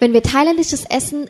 [0.00, 1.20] Wenn wir thailändisches Essen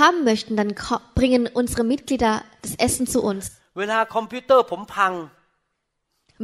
[0.00, 2.32] haben möchten, dann ko- bringen unsere Mitglieder
[2.64, 3.42] das Essen zu uns.
[3.78, 5.12] เวลาคอมพิวเตอร์ผมพัง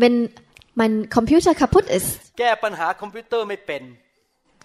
[0.03, 0.17] Wenn
[0.81, 3.83] mein Computer kaputt ist, แก้ปัญหาคอมพิวเตอร์ไม่เป็น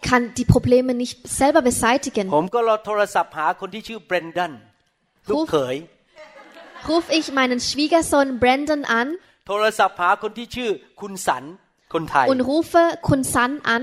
[0.08, 4.52] kann die Probleme nicht selber beseitigen, ผมก็รอโทรศัพท์หาคนที่ชื่อเบรนดัน
[5.28, 5.76] ลูกเขย
[6.90, 9.08] rufe ich meinen Schwiegersohn Brandon an
[9.48, 11.44] โทรศัพท์หาคนที่ชื่อคุณสัน
[11.94, 13.82] คนไทย und rufe Kun San an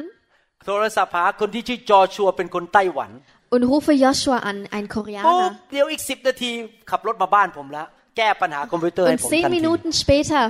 [0.67, 3.11] โทรศัพท์หาคนที่ชื่อจอชัวเป็นคนไต้หวัน
[3.55, 5.41] und rufe Joshua an, ein ปุ๊บ Koreaner.
[5.71, 6.51] เดี๋ยวอีกสิบนาที
[6.89, 10.41] ขับรถมาบ้านผมแล้ว แก้ปัญหาคอมพิวเตอร์ให้ Und ผม zehn ทันที Minuten später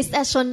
[0.00, 0.46] ist er schon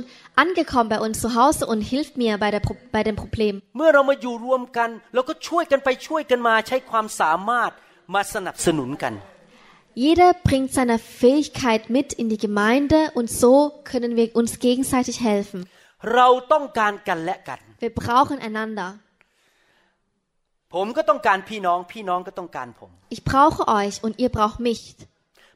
[0.43, 3.53] angekommen bei uns zu Hause und hilft mir bei, der, Pro- bei dem Problem.
[3.77, 7.71] เมื่อเรามาอยู่รวมกันเราก็ช่วยกันไปช่วยกันมาใช้ความสามารถ
[8.13, 9.15] มาสนับสนุนกัน
[10.05, 13.53] Jeder bringt seine Fähigkeit mit in die Gemeinde und so
[13.91, 15.59] können wir uns gegenseitig helfen.
[16.15, 18.89] เราต้องการกันและกัน Wir brauchen einander.
[20.73, 24.83] ผมก็ต้องการพี่น้อง พี่น้องก็ต้องการผม Ich brauche euch und ihr braucht mich.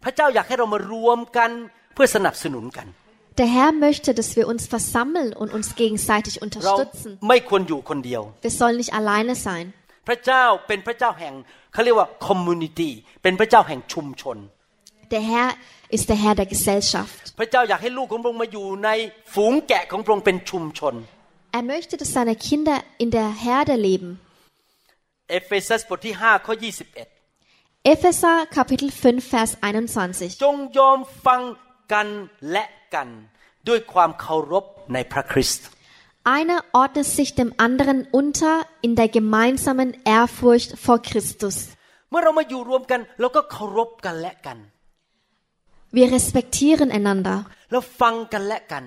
[0.03, 1.49] พระเจ้าอยากให้เรามารวมกัน
[1.93, 2.87] เพื่อสนับสนุนกัน
[3.41, 7.09] Der Herr möchte, dass wir uns versammeln und uns gegenseitig เรา unterstützen.
[7.29, 9.65] ไม่ควรอยู่คนเดียว Wir sollen nicht alleine sein.
[10.07, 11.33] พระเจ้าเป็นพระเจ้าแห่ง
[11.73, 12.91] เขาเรียกว่า community
[13.23, 14.37] เป็นพระเจ้าแห่งชุมชน
[15.13, 15.49] Der Herr
[15.95, 17.23] ist der Herr der Gesellschaft.
[17.39, 18.89] พระเจ้าอยากให้ลูกของพระองค์มาอยู่ใน
[19.33, 20.95] ฝูงแกะของพระองค์เป็นชุมชน
[21.57, 24.09] Er möchte, dass seine Kinder in der Herde leben.
[25.31, 27.13] เอเฟซัสบทที่5ข้อ21
[27.93, 30.43] Epheser Kapitel 5 Vers 21.
[30.43, 31.41] จงยอมฟัง
[31.93, 32.07] กัน
[32.51, 32.63] และ
[32.95, 33.07] กัน
[33.67, 35.65] ด้วยความเคารพในพระคริสต์
[36.37, 38.53] Einer ordnet sich dem anderen unter
[38.85, 41.55] in der gemeinsamen Ehrfurcht vor Christus.
[42.09, 44.57] เมื่อเรามาอยู่รวมกันเราก็เคารพกันและกัน
[45.97, 47.37] Wir respektieren einander.
[47.71, 48.83] แล้วฟังกันและกัน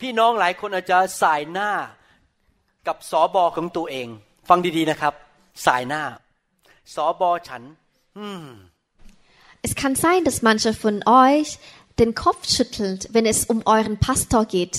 [0.00, 1.70] พี่น้องหลายคนอาจจะสายหน้า
[2.86, 4.08] กับสอบอของตัวเอง
[4.48, 5.14] ฟังดีๆนะครับ
[5.66, 6.02] สายหน้า
[6.94, 7.62] สอบอฉัน
[9.66, 11.48] Es kann sein, dass manche von euch
[12.00, 14.74] den Kopf schüttelt, wenn es um euren Pastor geht.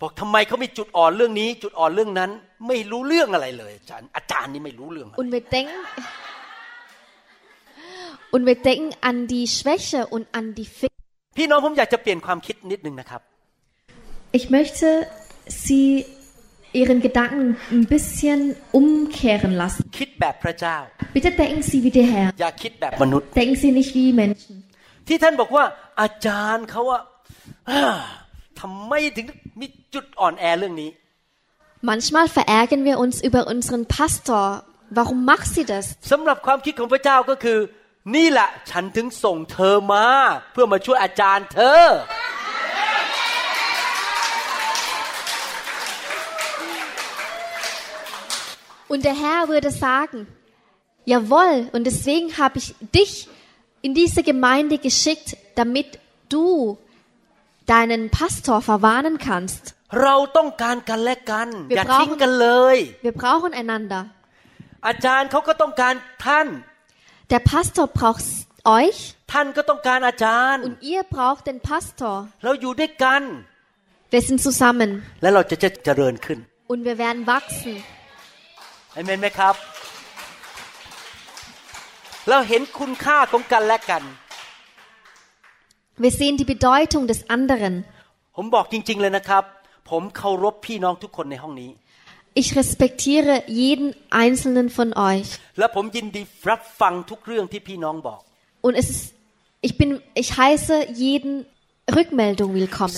[0.00, 2.30] บอกทำไมเขามีจุดอ่อนเรื่องนี้ จุดอ่อนเรื่องนั้น
[2.68, 5.78] ไม่รู้เรื่องอะไรเลยอาจารย์อาจารย์นี่ไม่รู้เรื่องอะไร Und wir denken,
[8.34, 10.94] und wir denken an die Schwäche und an die Fehler.
[11.36, 13.20] พี่น้องผมอยากจะเปลี่ยนความคิดนิดนึงนะครับ
[14.38, 14.86] Ich möchte
[15.64, 15.86] Sie
[16.80, 17.44] Ihren Gedanken
[17.76, 18.40] ein bisschen
[18.80, 19.82] umkehren lassen.
[19.98, 20.76] คิดแบบพระเจ้า
[21.14, 22.28] Bitte denken Sie wie der Herr.
[22.40, 24.54] อย่าคิดแบบมนุษย์ Denken Sie nicht wie Menschen.
[25.08, 25.64] ที่ท่านบอกว่า
[26.00, 27.00] อาจารย์เขาว่า
[28.55, 29.25] อ่าทำไมถึง
[29.59, 30.91] มีจุดอ่อนแอเรื่องนี้
[31.91, 34.45] Manchmal verärgern wir uns über unseren Pastor.
[34.91, 35.85] Warum macht sie das?
[36.11, 37.59] สำหรับความคิดของพระเจ้าก็คือ
[38.15, 40.05] นี่แหละฉันถึงส่งเธอมา
[40.51, 41.81] เพื่อมาช่วยอาจารย์เธอ
[48.91, 50.27] Und der Herr würde sagen,
[51.05, 53.29] jawohl, und deswegen habe ich dich
[53.81, 55.97] in diese Gemeinde geschickt, damit
[56.27, 56.77] du
[57.73, 59.63] deinen Pastor verwarnen kannst.
[60.03, 64.01] เราต้องการกันและกัน Wir อย่า brauchen- ทิ้งกันเลย Wir brauchen einander.
[64.87, 65.93] อาจารย์เขาก็ต้องการ
[66.25, 66.47] ท่าน
[67.31, 68.25] Der Pastor braucht
[68.79, 68.97] euch
[69.31, 72.15] ท่านก็ต้องการอาจารย์ und ihr braucht den Pastor.
[72.43, 73.21] เราอยู่ด้วยกัน
[74.13, 74.89] Wir sind zusammen
[75.21, 76.39] และเราจะจะเจริญขึ้น
[76.71, 77.75] und wir werden wachsen.
[78.93, 79.55] เอเมนไหมครับ
[82.29, 84.03] เราเห็นคุณค่าของกันและกัน
[85.98, 87.86] wir sehen die Bedeutung des anderen.
[92.34, 95.38] Ich respektiere jeden einzelnen von euch.
[98.60, 99.14] Und es ist,
[99.62, 101.46] ich bin ich heiße jeden
[101.90, 102.92] Rückmeldung willkommen.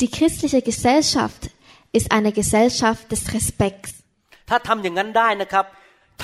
[0.00, 1.50] Die christliche Gesellschaft
[1.90, 3.94] ist eine Gesellschaft des Respekts.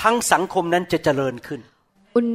[0.02, 1.60] ทั้งสังคมนั้นจะเจริญขึ้น
[2.18, 2.30] Und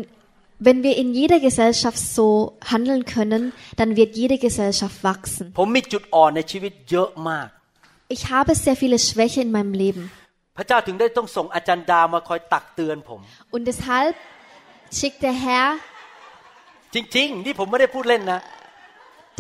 [0.68, 2.28] wenn wir in jeder Gesellschaft so
[2.72, 3.44] handeln können,
[3.80, 5.46] dann wird jede Gesellschaft wachsen.
[5.60, 7.48] ผมมีจุดอ่อนในชีวิตเยอะมาก
[8.16, 10.04] Ich habe sehr viele Schwäche in meinem Leben.
[10.58, 13.20] พระเจ้าถึงได้ต้องส่งอาจารย์ดามาคอยตักเตือนผม
[13.56, 14.14] Und deshalb
[14.98, 15.68] schickt der Herr,
[16.96, 18.40] จริง ๆ นี่ผมไม่ได้พูดเล่นนะ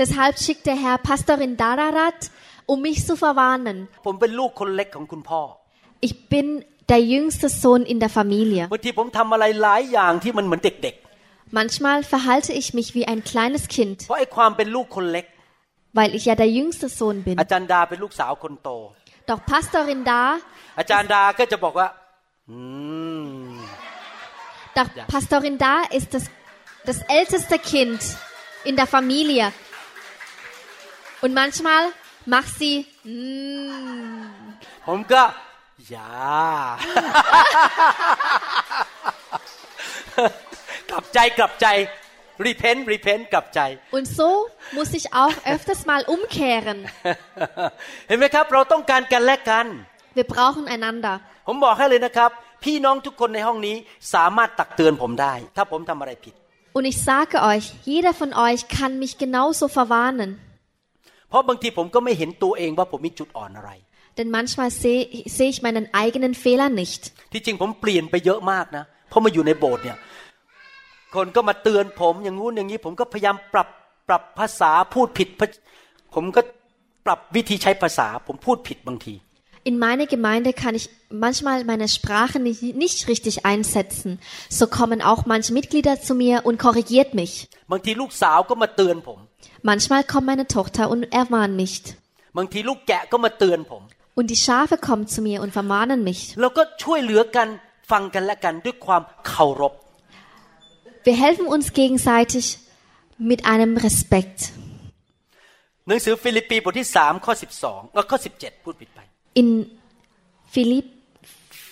[0.01, 2.19] deshalb schickt der Herr Pastorin Dararat,
[2.71, 3.77] um mich zu verwarnen.
[4.05, 5.41] ผมเป็นลูกคนเล็กของคุณพ่อ
[6.07, 6.47] Ich bin
[6.88, 8.68] der jüngste Sohn in der Familie.
[11.50, 14.06] Manchmal verhalte ich mich wie ein kleines Kind,
[15.92, 17.38] weil ich ja der jüngste Sohn bin.
[19.26, 20.36] Doch Pastorin Da,
[24.74, 26.30] doch Pastorin Da ist das,
[26.84, 28.00] das älteste Kind
[28.64, 29.52] in der Familie.
[31.22, 31.88] Und manchmal
[32.26, 32.86] macht sie.
[33.02, 33.70] Mm.
[35.90, 36.10] อย่า
[40.90, 41.66] กลับใจกลับใจ
[42.46, 43.60] repent repent กลับใจ
[43.96, 44.28] und so
[44.76, 46.78] muss ich auch öfters mal umkehren.
[48.08, 49.66] เห็นไหมครับ เราต้องการกันและกัน
[50.18, 51.14] Wir brauchen einander.
[51.46, 52.30] ผมบอกให้เลยนะครับ
[52.64, 53.76] พี่น้องทุกคนในห้องนี้
[54.14, 56.34] สามารถตักเตือนผมได้ ถ้าผมทำอะไรผิด
[56.76, 60.30] Und ich sage euch, jeder von euch kann mich genauso verwarnen.
[61.28, 63.70] เพราะบางทีผมก็ไม่เห็นตัวเองว่าผมมีจุดอ่อนอะไร
[64.17, 65.01] Denn manchmal sehe
[65.37, 67.01] sehe ich meinen eigenen Fehler nicht.
[67.33, 69.97] ที่จริงผมเปลี่ยนไปเยอะมากนะเพราะมาอยู่ในโบสถ์เนี่ย
[71.15, 73.67] คนก็มาเตือนผมอย่างงู้นอย่างนี้ ผมก็พยายามปรับ
[74.07, 75.29] ปรับภาษาพูดผิด
[76.15, 76.41] ผมก็
[77.05, 79.15] ปรับวิธีใช้ภาษา ผมพูดผิดบางที
[79.69, 80.89] In meiner Gemeinde kann ich
[81.25, 84.19] manchmal meine Sprache nicht, nicht richtig einsetzen.
[84.49, 87.33] So kommen auch manche Mitglieder zu mir und korrigiert mich.
[87.71, 89.19] บางทีลูกสาวก็มาเตือนผม
[89.71, 91.75] Manchmal kommt meine Tochter und ermahnt mich.
[94.15, 96.21] บางทีลูกแกะก็มาเตือนผม Und die Schafe kommen zu mir und vermahnen mich.
[96.41, 97.47] เราก็ช่วยเหลือกัน
[97.91, 99.73] ฟังกันและกันด้วยความเคารพ
[101.07, 102.45] Wir helfen uns gegenseitig
[103.29, 104.39] mit einem Respekt.
[105.87, 108.99] หนังสือฟิลิปปีบทที่สามข้อสิบสองแล้วข้อสิบเจ็ดพูดผิดไป
[109.41, 109.49] In
[110.53, 110.87] Philipp,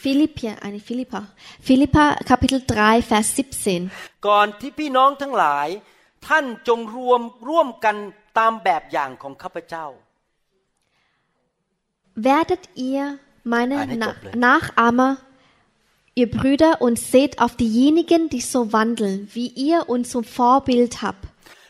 [0.02, 1.22] Philippa, eine Philippa.
[1.68, 3.28] Philippa Kapitel 3 Vers
[3.78, 4.28] 17.
[4.28, 5.68] ก่อนที่พี่น้องทั้งหลาย
[6.28, 7.96] ท่านจงรวมร่วมกัน
[8.38, 9.86] ตามแบบอย่างของข้าพเจ้า
[12.16, 14.36] Werdet ihr meine Ah, nicht Na doppelt.
[14.36, 15.18] Nachahmer,
[16.16, 21.26] ihr Brüder, und seht auf diejenigen, die so wandeln, wie ihr uns zum Vorbild habt.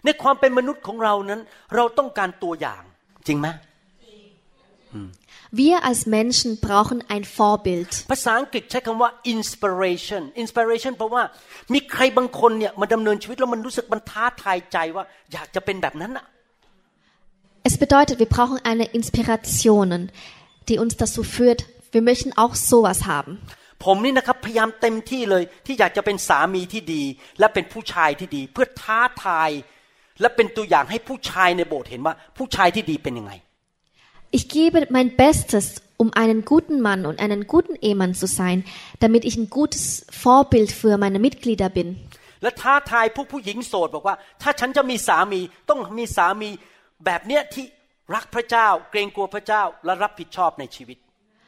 [0.05, 1.39] ในความเป็นมนุษย์ของเรานั้น
[1.75, 2.83] เราต้องการตัวอย่าง
[3.27, 3.47] จริงไหม
[5.51, 7.91] Wir als Menschen brauchen ein Vorbild.
[8.11, 11.23] ภาษาอังกฤษใช้คำว่า inspiration inspiration เพราะว่า
[11.73, 15.03] มีใครบางคนเนี่ยมาดำเนินชีวิตแล้วมันรู้สึกมันท้าทายใจว่า
[15.33, 16.25] อยากจะเป็นแบบนั้นอะ
[17.63, 20.11] Es bedeutet, wir brauchen eine Inspiration,
[20.67, 23.33] die uns dazu führt, wir möchten auch sowas haben.
[23.85, 27.03] ผมนี่นะครับพยายามเต็มที่เลย ที่อยากจะเป็นสามีที่ดี
[27.39, 29.49] และเป็นผู้ชายที่ดี เพื่อท้าทาย
[30.21, 33.33] และเป็นตัวอย่างให้ผู้ชายในโบสถ์เห็นว่า ผู้ชายที่ดีเป็นยังไง
[34.37, 35.67] Ich gebe mein Bestes,
[36.01, 38.57] um einen guten Mann und einen guten Ehemann zu sein,
[39.03, 41.89] damit ich ein gutes Vorbild für meine Mitglieder bin.
[42.43, 46.49] และท้าทายผู้ผู้หญิงโสดบอกว่า ถ้าฉันจะมีสามีต้องมีสามี
[47.05, 47.65] แบบเนี้ยที่
[48.15, 50.97] รักพระเจ้า เกรงกลัวพระเจ้าและรับผิดชอบในชีวิต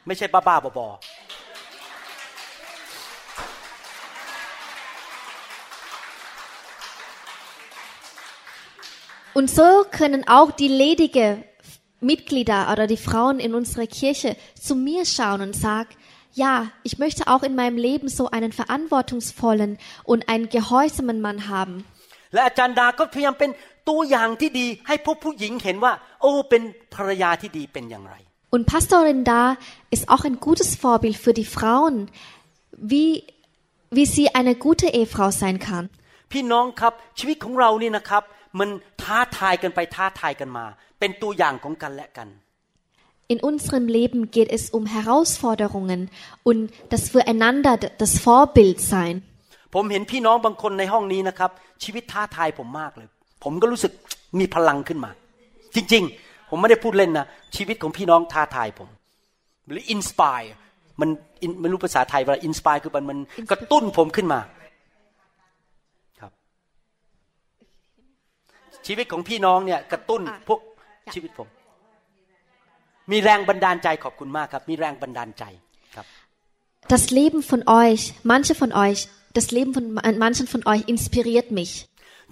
[0.07, 0.97] ไม่ใช่บ้าๆบอๆ
[9.34, 11.41] Und so können auch die ledige
[12.01, 15.89] Mitglieder oder die Frauen in unserer Kirche zu mir schauen und sagen,
[16.34, 21.86] ja, ich möchte auch in meinem Leben so einen verantwortungsvollen und einen gehorsamen Mann haben.
[22.34, 23.51] และอาจารย์ดาก็พยายามเป็น
[23.89, 26.62] ตัวอย่างที่ดีให้พวกผู้หญิงเห็นว่า โอ้เป็น
[26.95, 28.16] ภรรยาที่ดีเป็นอย่างไร
[28.55, 29.43] Und Pastorin da
[29.95, 31.95] ist auch ein gutes Vorbild für die Frauen,
[32.93, 33.11] wie,
[33.97, 35.87] wie sie eine gute Ehefrau sein kann.
[36.32, 38.22] พี่น้องครับชีวิตของเรานี่นะครับ
[38.59, 38.68] มัน
[39.03, 40.66] ท้าทายกันไปท้าทายกันมา
[41.01, 42.28] เป็นตัวอย่างของกันและกัน
[43.32, 46.01] In unserem Leben geht es um Herausforderungen
[46.49, 46.61] und
[46.93, 49.14] das füreinander das Vorbild sein.
[49.74, 51.51] ผมเห็นพี่น้องบางคนในห้องนี้นะครับ
[51.82, 53.09] ชีวิตท้าทายผมมากเลย
[53.45, 53.93] ผมก็รู้สึก
[54.41, 55.11] มีพลังขึ้นมา
[55.74, 57.26] จริง ๆ ผมไม่ได้พูดเล่นนะ
[57.57, 58.89] ชีวิตของพี่น้องท้าทายผม
[59.66, 60.41] หรืออินสปาย
[61.01, 61.09] มัน
[61.45, 63.18] in- ไม่รู้ภาษาไทยว่าอินสปายคือมันมัน
[63.51, 64.41] กระตุ้นผมขึ้นมา
[66.20, 66.32] ครับ
[68.87, 70.61] ชีวิตของพี่น้องเนี่ยกระตุ้นอะพวก
[71.14, 71.49] ชีวิตผม
[73.12, 75.45] มีแรงบันดาลใจขอบคุณมากครับ มีแรงบันดาลใจ
[75.97, 76.07] ครับ
[76.95, 79.01] Das Leben von euch, manche von euch,
[79.39, 81.72] das Leben von ma- manchen von euch inspiriert mich.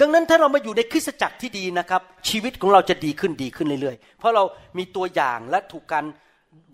[0.00, 4.42] ดังนั้นถ้าเรามาอยู่ในคริสตจักรที่ดีนะครับ ชีวิตของเราจะดีขึ้นดีขึ้นเรื่อยๆ เพราะเรา
[4.78, 6.04] มีตัวอย่างและถูกการ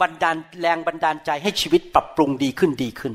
[0.01, 3.13] บันดาลแรงบันดาลใจให้ชีวิตปรับปรุงดีขึ้นดีขึ้น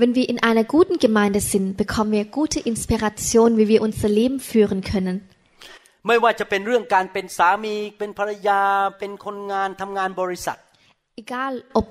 [0.00, 4.38] Wenn wir in einer guten Gemeinde sind, bekommen wir gute Inspiration, wie wir unser Leben
[4.50, 5.16] führen können.
[6.06, 8.60] ไม่ว่าจะเป็นเรื่องการเป็นสามี เป็นภรรยา
[8.98, 10.58] เป็นคนงานทำงานบริษัท
[11.22, 11.86] Egal, ob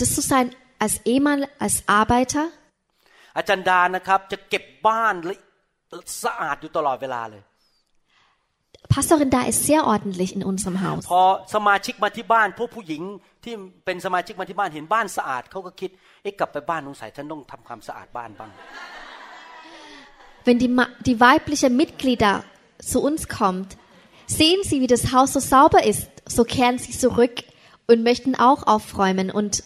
[0.00, 0.46] das zu sein
[0.84, 2.46] als Ehemann, als Arbeiter,
[3.36, 5.34] อาจารย์ดานะครับจะเก็บบ้านและ
[6.23, 7.43] สะอาดอยู่ตลอดเวลาเลย
[8.93, 11.03] Pastorin da ist sehr ordentlich in unserem Haus.
[11.11, 11.23] พอ
[11.55, 13.01] สมาชิกมาที่บ้าน พวกผู้หญิง
[13.43, 13.53] ที่
[13.85, 15.89] เป็นสมาชิกมาที่บ้านเห็นบ้านสะอาดเขาก็คิด
[16.21, 18.51] เอ๊ะกลับไปบ้านสงสัยฉันต้องทำความสะอาดบ้านบ้าง
[20.45, 22.33] Wenn die, Ma- die weibliche Mitglieder
[22.91, 23.69] zu uns kommt,
[24.39, 27.35] sehen sie, wie das Haus so sauber ist, so kehren sie zurück
[27.89, 29.63] und möchten auch aufräumen und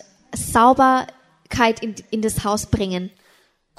[0.56, 3.12] Sauberkeit in, in das Haus bringen.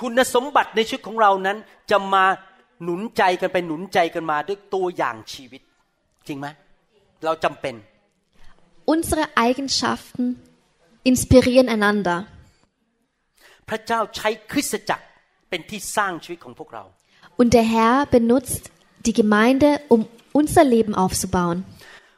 [0.01, 1.57] คุณสมบัติในชีวิตของเรานั้น
[1.91, 2.25] จะมา
[2.83, 5.61] หนุนใจกันไปหนุนใจกันมาด้วยตัวอย่างชีวิต
[6.27, 6.47] จริงไหม
[7.25, 7.75] เราจำเป็น
[8.93, 10.25] Unsere Eigenschaften
[11.11, 12.17] inspirieren einander.
[13.69, 15.05] พระเจ้าใช้คริสตจักร
[15.49, 16.83] เป็นที่สร้างชีวิตของพวกเรา
[17.39, 18.63] Und der Herr benutzt
[19.05, 20.01] die Gemeinde, um
[20.39, 21.57] unser Leben aufzubauen.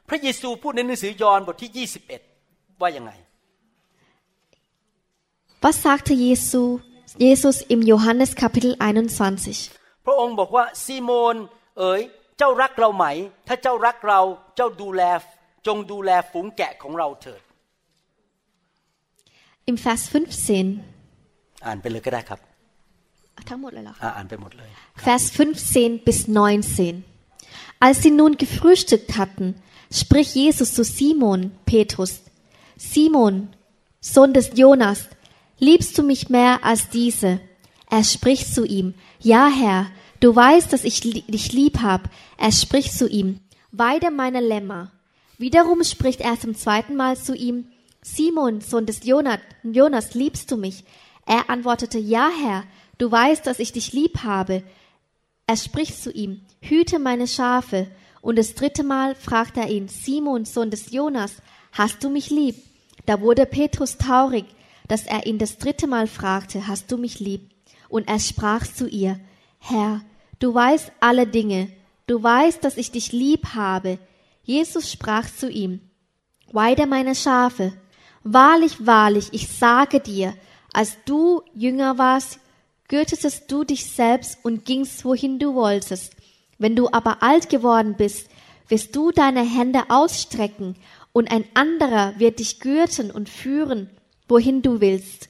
[0.09, 1.87] พระเยซูพูดในหนังสือยอห์นบทที่
[2.31, 3.11] 21 ว่ายังไง
[5.63, 6.61] Was sagte Jesu,
[7.26, 9.70] Jesus im Johannes Kapitel 21?
[10.06, 11.36] พระองค์บอกว่าซีโมน
[11.78, 12.00] เอ๋ย
[12.38, 13.06] เจ้ารักเราไหม
[13.48, 14.20] ถ้าเจ้ารักเรา
[14.56, 15.02] เจ้าดูแล
[15.66, 17.42] จงดูแลฝูงแกะของเราเถิด
[19.70, 20.02] Im Vers
[20.68, 21.66] 15.
[21.66, 22.40] อ่านไปเลยก็ได้ครับ
[23.38, 23.44] Ah,
[24.02, 24.70] อ่าอ่านไปหมดเลย
[25.06, 27.04] Vers 15 bis 19.
[27.84, 29.46] Als sie nun gefrühstückt hatten,
[30.00, 32.12] spricht Jesus zu Simon, Petrus,
[32.92, 33.34] Simon,
[34.12, 34.98] Sohn des Jonas,
[35.59, 37.39] liebst du mich mehr als diese?
[37.89, 39.87] Er spricht zu ihm, ja Herr,
[40.19, 42.09] du weißt, dass ich dich lieb hab.
[42.37, 43.39] Er spricht zu ihm,
[43.71, 44.91] weide meine Lämmer.
[45.37, 47.67] Wiederum spricht er zum zweiten Mal zu ihm,
[48.01, 50.83] Simon, Sohn des Jonas, Jonas, liebst du mich?
[51.25, 52.63] Er antwortete, ja Herr,
[52.97, 54.63] du weißt, dass ich dich lieb habe.
[55.47, 57.87] Er spricht zu ihm, hüte meine Schafe.
[58.21, 61.33] Und das dritte Mal fragt er ihn, Simon, Sohn des Jonas,
[61.71, 62.55] hast du mich lieb?
[63.05, 64.45] Da wurde Petrus traurig,
[64.89, 67.49] dass er ihn das dritte Mal fragte, hast du mich lieb?
[67.87, 69.19] Und er sprach zu ihr,
[69.59, 70.01] Herr,
[70.39, 71.71] du weißt alle Dinge,
[72.07, 73.99] du weißt, dass ich dich lieb habe.
[74.43, 75.79] Jesus sprach zu ihm,
[76.51, 77.73] Weide meine Schafe.
[78.23, 80.33] Wahrlich, wahrlich, ich sage dir,
[80.73, 82.39] als du jünger warst,
[82.87, 86.15] gürtetest du dich selbst und gingst, wohin du wolltest.
[86.57, 88.27] Wenn du aber alt geworden bist,
[88.67, 90.75] wirst du deine Hände ausstrecken,
[91.11, 93.89] und ein anderer wird dich gürten und führen,
[94.28, 95.28] wohin du willst.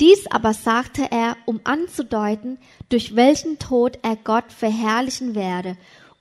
[0.00, 2.58] Dies aber sagte er, um anzudeuten,
[2.90, 5.76] durch welchen Tod er Gott verherrlichen werde.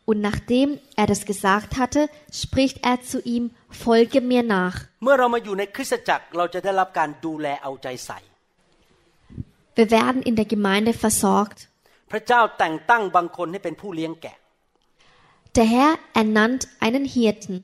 [0.06, 4.78] Und nachdem er das gesagt hatte, spricht er zu ihm, folge mir nach.
[5.04, 8.20] เมื่อเรามาอยู่ในคริสตจักรเราจะได้รับการดูแลเอาใจใส่
[9.78, 11.60] Wir werden in der Gemeinde versorgt.
[12.12, 14.38] พระเจ้าแต่งตั้งบางคนให้เป็นผู้เลี้ยงแกะ
[15.56, 17.56] Der Herr ernannt einen Hirten.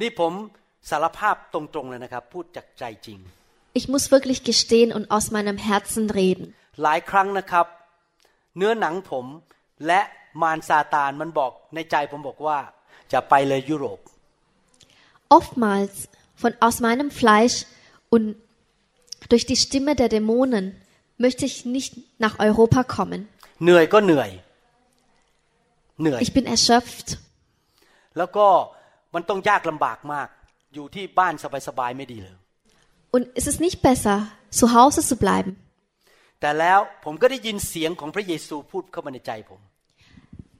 [0.00, 0.32] นี่ผม
[0.90, 3.18] สารภาพตรงๆเลยนะครับ พูดจากใจจริง
[3.78, 6.46] Ich muss wirklich gestehen und aus meinem Herzen reden.
[6.82, 7.66] หลายครั้งนะครับ
[8.56, 9.26] เนื้อหนังผม
[9.86, 10.00] และ
[10.42, 12.58] มารซาตานมันบอกในใจผมบอกว่า
[13.12, 13.98] จะไปเลยยุโรป
[15.38, 15.94] Oftmals
[16.42, 17.56] von aus meinem Fleisch
[18.14, 18.24] und
[19.30, 20.64] durch die Stimme der Dämonen
[21.24, 21.92] möchte ich nicht
[22.24, 23.20] nach Europa kommen.
[23.64, 24.30] เหนื่อยก็เหนื่อย
[26.00, 27.08] เหนื่อย Ich bin erschöpft
[28.18, 28.46] แล้วก็
[29.14, 30.28] มันต้องยากลำบากมาก
[30.74, 31.34] อยู่ที่บ้าน
[31.68, 32.36] สบายๆไม่ดีเลย
[33.14, 34.16] und es ist nicht besser,
[34.50, 35.52] zu Hause zu bleiben.
[36.40, 39.60] แต่แล้วผมก็ได้ยินเสียงของพระเยซูพูดเข้ามาในใจผม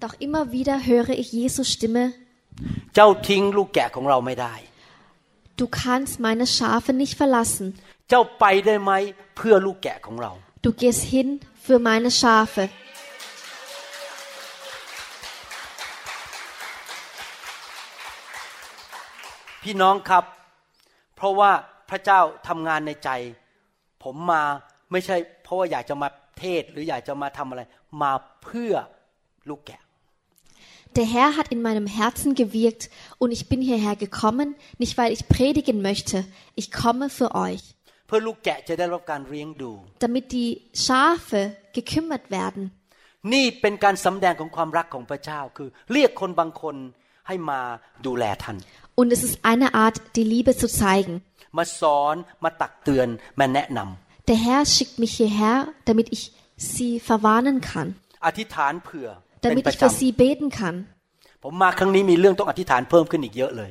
[0.04, 2.04] Doch immer wieder höre ich Jesus Stimme,
[2.94, 4.54] เจ้าทิ้งลูกแกะของเราไม่ได้
[5.60, 7.66] du kannst meine Schafe nicht verlassen.
[8.10, 8.92] เจ้าไปได้ไหม
[9.36, 10.32] เพื่อลูกแกะของเรา
[10.64, 11.28] Du gehst hin
[11.66, 12.64] für meine Schafe.
[19.62, 20.24] พี่น้องครับ
[21.16, 21.52] เพราะว่า
[21.90, 23.10] พระเจ้าทำงานในใจ
[24.02, 24.42] ผมมา
[24.92, 27.62] ไม่ใช่ เพราะว่าอยากจะมาเทศหรืออยากจะมาทำอะไร
[28.02, 28.74] มาเพื่อ
[29.48, 29.80] ลูกแกะ
[30.96, 32.88] Der Herr hat in meinem Herzen gewirkt
[33.18, 36.24] und ich bin hierher gekommen, nicht weil ich predigen möchte.
[36.54, 37.62] Ich komme für euch,
[38.06, 39.72] เพื่อลูกแกะจะได้รับการเลี้ยงดู
[40.04, 40.50] damit die
[40.84, 41.40] Schafe
[41.76, 42.62] gekümmert werden.
[43.32, 46.76] นี่เป็นการสำแดงของความรักของพระเจ้า คือ เรียกคนบางคน
[47.26, 47.60] ให้มา
[48.06, 48.56] ดูแลท่าน
[49.00, 51.14] Und es ist eine Art, die Liebe zu zeigen.
[51.56, 55.56] มาสอนมาตักเตือนมาแนะนำ Der Herr schickt mich hierher,
[55.88, 56.22] damit ich
[56.72, 57.88] sie verwarnen kann,
[58.26, 59.08] อธิษฐานเผื่อ
[59.40, 60.76] เป็น damit ประ ich จ für sie beten kann.
[61.12, 63.70] ำผมมาครั้งนี้มีเรื่องต้องอธิษฐานเพิ่มขึ้นอีกเยอะเลย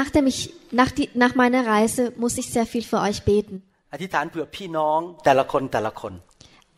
[0.00, 0.38] Nachdem ich,
[0.80, 3.54] nach, die, nach meiner Reise muss ich sehr viel für euch beten.
[3.92, 6.12] อธิษฐานเผื่อพี่น้องแต่ละคนแต่ละคน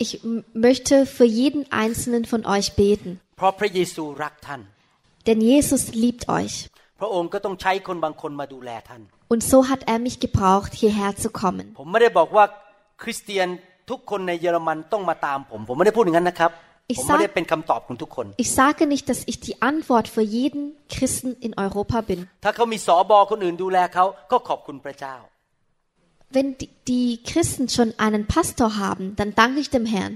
[0.05, 4.61] Ich m- möchte für jeden einzelnen von euch beten, เพราะพระเยซูรักท่าน
[5.29, 6.55] denn Jesus liebt euch.
[7.01, 11.67] พระองค์ก็ต้องใช้คนบางคนมาดูแลท่าน Und so hat er mich gebraucht, hierher zu kommen.
[11.81, 12.45] ผมไม่ได้บอกว่า
[13.03, 13.49] คริสเตียน
[13.91, 16.53] ทุกคนในเยอรมันต้องมาตามผม ผมไม่ได้พูดอย่างนั้นนะครับ
[16.93, 20.63] Ich ผมไม่ได้ sag- เป็นคำตอบของทุกคน Ich sage nicht, dass ich die Antwort für jeden
[20.95, 22.21] Christen in Europa bin.
[22.45, 25.17] ถ้าเขามีสอบอคนอื่นดูแลเขาก็ขอบคุณพระเจ้า
[26.37, 30.13] Wenn die, die Christen schon einen Pastor haben, dann danke ich dem Herrn.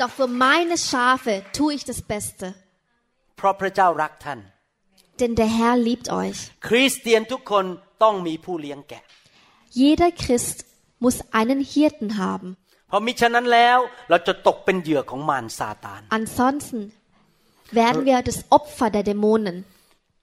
[0.00, 2.46] Doch für meine Schafe tue ich das Beste,
[3.36, 4.40] เพราะพระเจ้ารักท่าน
[5.20, 6.38] denn der Herr liebt euch.
[6.68, 7.64] คริสเตียนทุกคน
[8.02, 9.02] ต้องมีผู้เลี้ยงแกะ
[9.80, 10.56] Jeder Christ
[11.04, 12.48] muss einen Hirten haben.
[12.88, 13.78] เพราะมิฉะนั้นแล้ว
[14.10, 16.80] เราจะตกเป็นเหยื่อของมารซาตาน Ansonsten
[17.78, 19.56] werden wir das Opfer der Dämonen.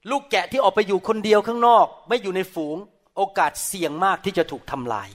[0.09, 2.77] ลูกแกะที่ออกไปอยู่คนเดียวข้างนอก ไม่อยู่ในฝูง
[3.17, 5.09] โอกาสเสี่ยงมากที่จะถูกทำลาย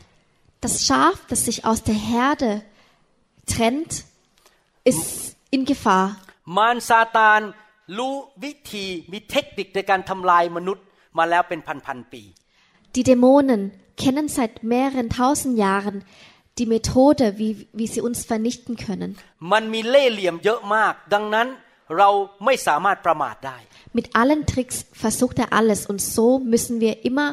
[0.64, 2.51] Das Schaf, das sich aus der Herde
[3.53, 3.93] trennt,
[4.91, 6.07] ist in Gefahr.
[6.57, 7.41] มารซาตาน
[7.99, 8.14] รู้
[8.45, 10.84] วิธีมีเทคนิคในการทำลายมนุษย์
[11.18, 12.22] มาแล้วเป็นพันๆปี
[12.97, 13.62] Die Dämonen
[14.03, 15.97] kennen seit mehreren tausend Jahren
[16.59, 19.11] die Methode, wie, wie sie uns vernichten können.
[19.53, 21.47] มันมีเล่ห์เหลี่ยมเยอะมาก ดังนั้น
[21.99, 22.09] เรา
[22.45, 23.59] ไม่สามารถประมาทได้
[23.99, 27.28] Mit allen Tricks versucht er alles und so müssen wir immer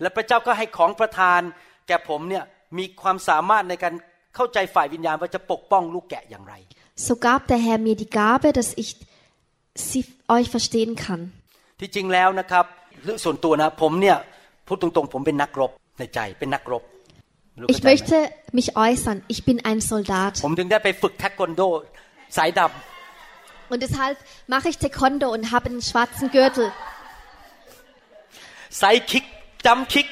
[0.00, 1.40] และพระเจ้าก็ให้ของประทาน
[1.86, 2.44] แก่ผมเนี่ย
[2.78, 3.94] มีความสามารถในการ
[4.36, 6.54] เข้าใจฝ่ายวิญญาณว่าจะปกป้องลูกแกะอย่างไร
[7.06, 8.88] So gab der Herr mir die Gabe, dass ich
[9.88, 10.02] sie
[10.36, 11.20] euch verstehen kann.
[11.80, 12.64] ที่จริงแล้วนะครับ
[13.04, 14.16] เรื่องส่วนตัวนะผมเนี่ย
[14.66, 16.82] พูดตรงๆ ผมเป็นนักรบในใจเป็นนักรบ
[17.60, 18.16] รู้ Ich เข้าใจไหม möchte
[18.58, 19.18] mich äußern.
[19.32, 20.32] Ich bin ein Soldat.
[20.44, 21.62] ผมถึงได้ไปฝึกเทควันโด
[22.36, 22.60] สายด
[23.72, 24.16] Und deshalb
[24.54, 26.66] mache ich Taekwondo und habe einen schwarzen Gürtel.
[26.70, 26.72] ำ
[28.78, 29.24] ไซคิก
[29.66, 30.06] จำคิก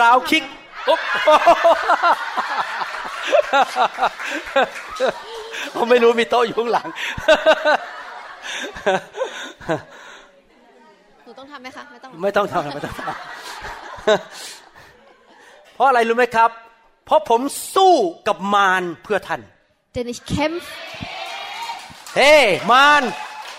[0.00, 0.44] ราวคิก
[0.88, 1.00] อุ๊บ
[5.74, 6.88] ผมไม่รู้มีโต๊ะอยู่ข้างหลัง
[11.24, 13.14] หนูต้องทำไหมคะ ไม่ต้อง ไม่ต้องทำไม่ต้องทำ
[15.74, 16.50] เพราะอะไรรู้ไหมครับ
[17.04, 17.40] เพราะผม
[17.74, 17.94] สู้
[18.26, 19.42] กับมารเพื่อท่าน
[19.94, 20.70] Denn ich kämpfe
[22.16, 22.34] เฮ้
[22.70, 23.02] มาร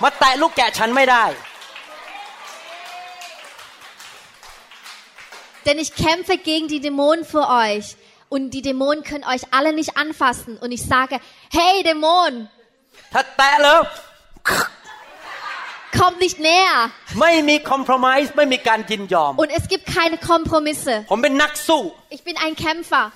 [0.03, 1.25] มาแตะลูกแกะฉันไม่ได้
[5.65, 7.95] Denn ich kämpfe gegen die Dämonen für euch.
[8.29, 10.57] Und die Dämonen können euch alle nicht anfassen.
[10.57, 11.19] Und ich sage,
[11.51, 12.49] hey Dämon!
[15.97, 16.89] Kommt nicht näher.
[19.37, 21.05] Und es gibt keine Kompromisse.
[22.09, 23.11] Ich bin ein Kämpfer.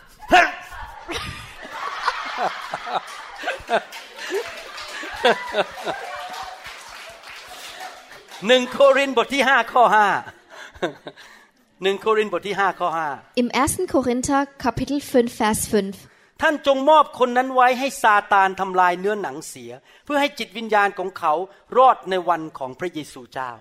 [11.85, 13.95] หนึ่งโครินธ์บทที่ห้าข้อห้าหนึ่งโครินธ์บทที่ห้าข้อห้า Im 1.
[13.95, 16.41] Korinther Kapitel 5, Vers 5.
[16.41, 19.71] ท่านจงมอบคนนั้นไว้ให้ซาตานทำลายเนื้อหนังเสีย
[20.05, 21.33] เพื่อให้จิตวิญญาณของเขา
[21.77, 23.53] รอดในวันของพระเยซูเจ้า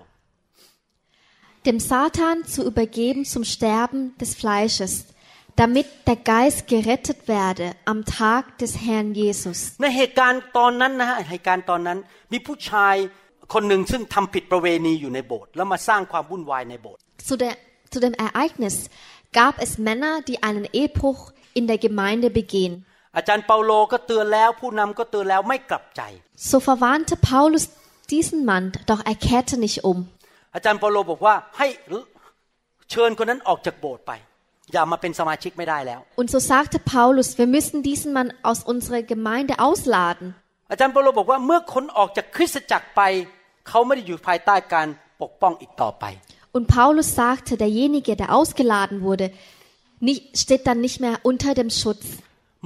[1.69, 4.93] Dem Satan zu übergeben zum Sterben des Fleisches,
[5.61, 9.59] damit der Geist gerettet werde am Tag des Herrn Jesus.
[9.83, 11.99] ในเหตุการณ์ตอนนั้นนะฮะเหตุการณ์ตอนนั้น
[12.33, 12.95] มีผู้ชาย
[13.55, 17.55] คนหนึ่งซึ่งทำผิดประเวณีอยู่ในโบสถ์แล้วมาสร้างความวุ่นวายในโบสถ์ Zu, der,
[17.94, 18.90] zu dem Ereignis
[19.32, 22.86] gab es Männer, die einen Ehebruch in der Gemeinde begehen.
[23.18, 26.02] อาจารย์เปาโลก็เตือนแล้ว ผู้นำก็เตือนแล้วไม่กลับใจ
[26.50, 27.64] So verwarnte Paulus
[28.14, 30.00] diesen Mann, doch er kehrte nicht um.
[30.56, 31.68] อาจารย์เปาโลบอกว่าให้
[32.92, 34.12] เชิญคนนั้นออกจากโบสถ์ไป
[34.74, 40.28] อย่ามาเป็นสมาชิกไม่ได้แล้ว Und so sagte Paulus, wir müssen diesen Mann aus unserer Gemeinde ausladen.
[40.72, 43.02] อาจารย์เปาโลบอกว่าเมื่อคนออกจากคริสตจักรไป
[43.68, 44.88] เขาไม่ได้อยู่ภายใต้การ
[45.22, 46.06] ปกป้องอีกต่อไป
[46.56, 49.32] Und Paulus sagte, derjenige, der ausgeladen wurde,
[50.00, 52.06] nicht, steht dann nicht mehr unter dem Schutz.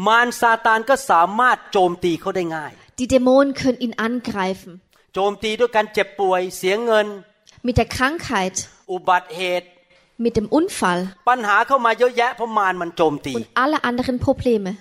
[0.07, 4.71] มารซาตานก็สามารถโจมตีเขาได้ง่าย Die Dämonen können ihn angreifen.
[5.13, 7.07] โจมตีด้วยการเจ็บป่วยเสียเงิน
[7.67, 8.55] Mit der Krankheit,
[8.91, 9.67] อุบัติเหตุ
[10.23, 10.99] mit dem Unfall
[11.29, 14.71] ปัญหาเข้ามาเยอะแยะเพราะมารมันโจมตี und alle anderen Probleme.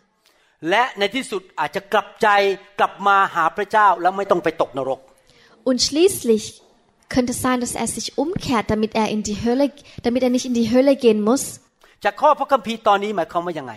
[0.70, 2.28] และในที่สุดอาจจะกลับใจ
[2.80, 5.00] กลับมาหาพระเจ้าแล้วไม่ต้องไปตกนรก
[5.68, 6.44] Und schließlich
[7.14, 9.70] könnte es sein, dass er sich umkehrt, damit er in die Hölle,
[10.02, 11.44] damit er nicht in die Hölle gehen muss.
[12.04, 13.72] จากข้อพระคัมภีร์ตอนนี้หมายความว่ายังไง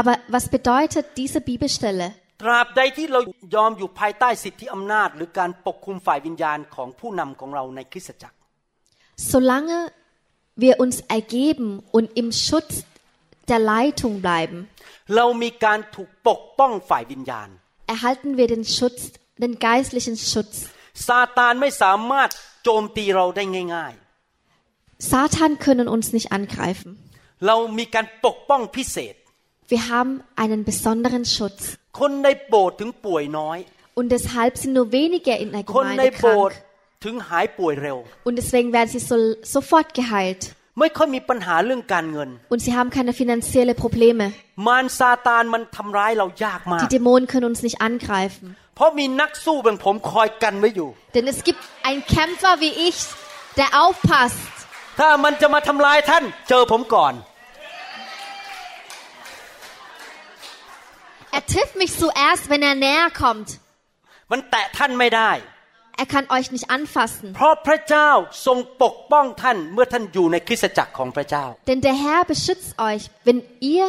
[0.00, 2.08] Aber was bedeutet diese Bibelstelle?
[2.42, 3.20] ตราบใดที่เรา
[3.54, 8.36] ยอมอยู่ภายใต้สิทธิอำนาจ หรือการปกคุมฝ่ายวิญญาณของผู้นำของเราในคริสตจักร
[9.32, 9.78] Solange
[10.64, 12.74] wir uns ergeben und im Schutz
[13.50, 14.58] der Leitung bleiben,
[15.16, 17.48] เรามีการถูกปกป้องฝ่ายวิญญาณ
[17.94, 19.00] erhalten wir den Schutz,
[19.44, 20.54] den geistlichen Schutz.
[21.06, 22.30] ซาตานไม่สามารถ
[22.64, 23.44] โจมตีเราได้
[23.74, 23.94] ง่าย
[25.12, 26.90] Satan können uns nicht angreifen.
[27.18, 29.14] ๆ เรามีการปกป้องพิเศษ
[29.72, 30.12] Wir haben
[30.42, 31.62] einen besonderen Schutz.
[32.00, 33.58] คนในโบสถ์ถึงป่วยน้อย
[33.98, 37.02] Und deshalb sind nur wenige in der คนใน Gemeinde โบสถ์ krank.
[37.04, 39.16] ถึงหายป่วยเร็ว Und deswegen werden sie so,
[39.56, 40.42] sofort geheilt.
[40.80, 44.24] ไม่ค่อยมีปัญหาเรื่องการเงิน Und sie haben keine finanzielle Probleme.
[44.66, 48.46] มารซาตานมันทำร้ายเรายากมาก Die Dämonen können uns nicht angreifen.
[48.78, 52.98] เพราะมีนักสู้แบบผมคอยกันไว้อยู่ Denn es gibt einen Kämpfer wie ich,
[53.60, 54.40] der aufpasst.
[55.00, 57.14] ถ้ามันจะมาทำร้ายท่าน เจอผมก่อน
[61.36, 63.48] Er trifft mich zuerst, wenn er näher kommt.
[64.32, 65.32] มันแตะท่านไม่ได้
[66.02, 67.26] Er kann euch nicht anfassen.
[67.36, 68.10] เพราะพระเจ้า
[68.46, 73.40] ทรงปกป้องท่านเมื่อท่านอยู่ในคริสตจักรของพระเจ้า Denn der Herr beschützt euch, wenn
[73.74, 73.86] ihr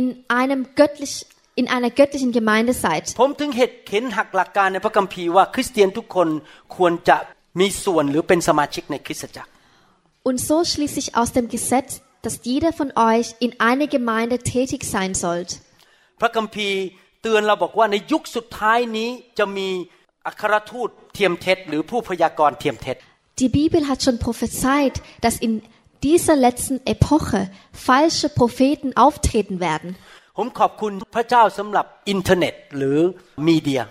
[0.00, 0.06] in
[0.40, 1.14] einem göttlich,
[1.60, 3.04] in einer göttlichen Gemeinde seid.
[3.20, 6.28] ผมถึงเห็นเห็นหักหลักการในพระคัมภีร์ว่าคริสเตียนทุกคน
[6.76, 7.16] ควรจะ
[7.60, 9.50] มีส่วนหรือเป็นสมาชิกในคริสตจักร
[10.28, 11.90] Und so schließe ich aus dem Gesetz,
[12.24, 15.50] dass jeder von euch in einer Gemeinde tätig sein sollt.
[16.20, 16.78] พระคัมภีร์
[17.22, 19.68] เตือนเราบอกว่าในยุคสุดท้ายนี้จะมี
[20.26, 22.96] อัครทูตเทียมเท็จ หรือผู้พยากรณ์เทียมเท็จ
[23.40, 24.94] Die Bibel hat schon prophezeit,
[25.24, 25.52] dass in
[26.08, 27.40] dieser letzten Epoche
[27.72, 29.96] falsche Propheten auftreten werden.
[30.37, 32.97] ผมขอบคุณพระเจ้าสำหรับอินเทอร์เน็ตหรือ
[33.47, 33.81] มีเดีย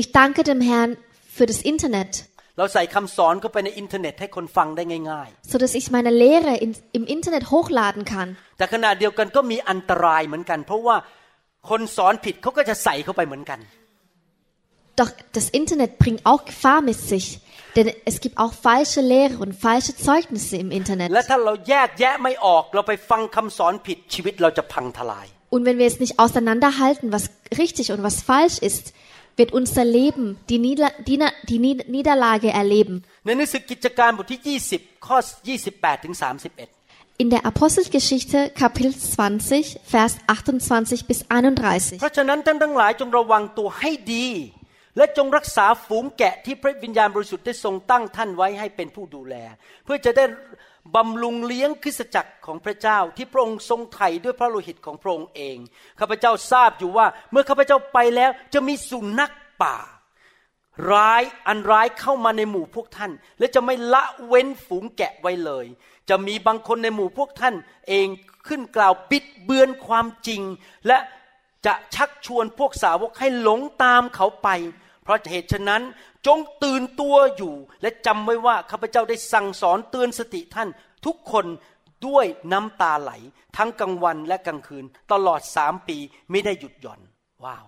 [0.00, 0.90] Ich danke dem Herrn
[1.36, 2.10] für das Internet,
[2.58, 8.28] เราใส่คำสอนเข้าไปในอินเทอร์เน็ตให้คนฟังได้ง่าย so dass ich meine Lehre in, im Internet hochladen kann.
[8.44, 10.96] ๆแต่ขณะเดียวกันก็มีอันตรายเหมือนกัน เพราะว่า
[11.70, 13.60] คนสอนผิดเขาก็จะใส่เข้าไปเหมือนกัน
[15.00, 17.26] Doch das Internet bringt auch Gefahr mit sich,
[17.76, 21.08] denn es gibt auch falsche Lehre und falsche Zeugnisse im Internet.
[21.14, 27.23] และถ้าเราแยกแยะไม่ออกเราไปฟังคำสอนผิดชีวิตเราจะพังทลาย Und wenn wir es nicht auseinanderhalten, was
[27.57, 28.93] richtig und was falsch ist,
[29.37, 32.95] wird unser Leben die, Nieder die, Na- die Nied- Niederlage erleben.
[33.25, 34.41] ในหนังสือกิจการบทที่
[34.77, 35.17] 20 ข้อ
[35.61, 41.99] 28ถึง31 In der Apostelgeschichte Kapitel 20, Vers 28 bis 31.
[41.99, 44.27] เพราะฉะนั้นท่านทั้งหลายจงระวังตัวให้ดี
[44.97, 49.35] และจงรักษาฝูงแกะที่พระวิญญาณบริสุทธิ์ได้ทรงตั้งท่านไว้ให้เป็นผู้ดูแล
[49.85, 50.25] เพื่อจะได้
[50.94, 55.56] บำรุงเลี้ยงคริสตจักรของพระเจ้าที่พระองค์ทรงไถ่ด้วยพระโลหิตของพระองค์เอง
[56.00, 59.32] ข้าพเจ้าทราบอยู่ว่า เมื่อข้าพเจ้าไปแล้วจะมีสุนัข
[59.62, 59.76] ป่า
[60.92, 65.66] ร้ายอันร้ายเข้ามาในหมู่พวกท่าน และจะไม่ละเว้นฝูงแกะไว้เลย
[66.08, 67.54] จะมีบางคนในหมู่พวกท่าน
[67.88, 68.08] เอง
[68.46, 70.42] ขึ้นกล่าวบิดเบือนความจริง
[70.86, 70.98] และ
[71.66, 74.48] จะชักชวนพวกสาวกให้หลงตามเขาไป
[75.02, 75.82] เพราะเหตุฉะนั้น
[76.27, 80.69] จงตื่นตัวอยู่ และจำไว้ว่าข้าพเจ้าได้สั่งสอนเตือนสติท่าน
[81.05, 81.45] ทุกคน
[82.07, 83.11] ด้วยน้ำตาไหล
[83.57, 85.97] ทั้งกลางวันและกลางคืน ตลอดสามปี
[86.31, 87.01] ไม่ได้หยุดหย่อน
[87.45, 87.65] ว้าว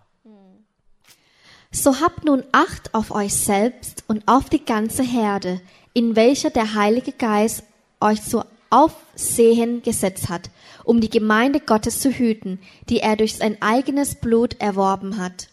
[1.84, 5.60] So habt nun Acht auf euch selbst und auf die ganze Herde,
[5.94, 7.64] in welcher der Heilige Geist
[8.00, 10.52] euch zu Aufsehen gesetzt hat,
[10.84, 12.60] um die Gemeinde Gottes zu hüten,
[12.90, 15.50] die er durch sein eigenes Blut erworben hat.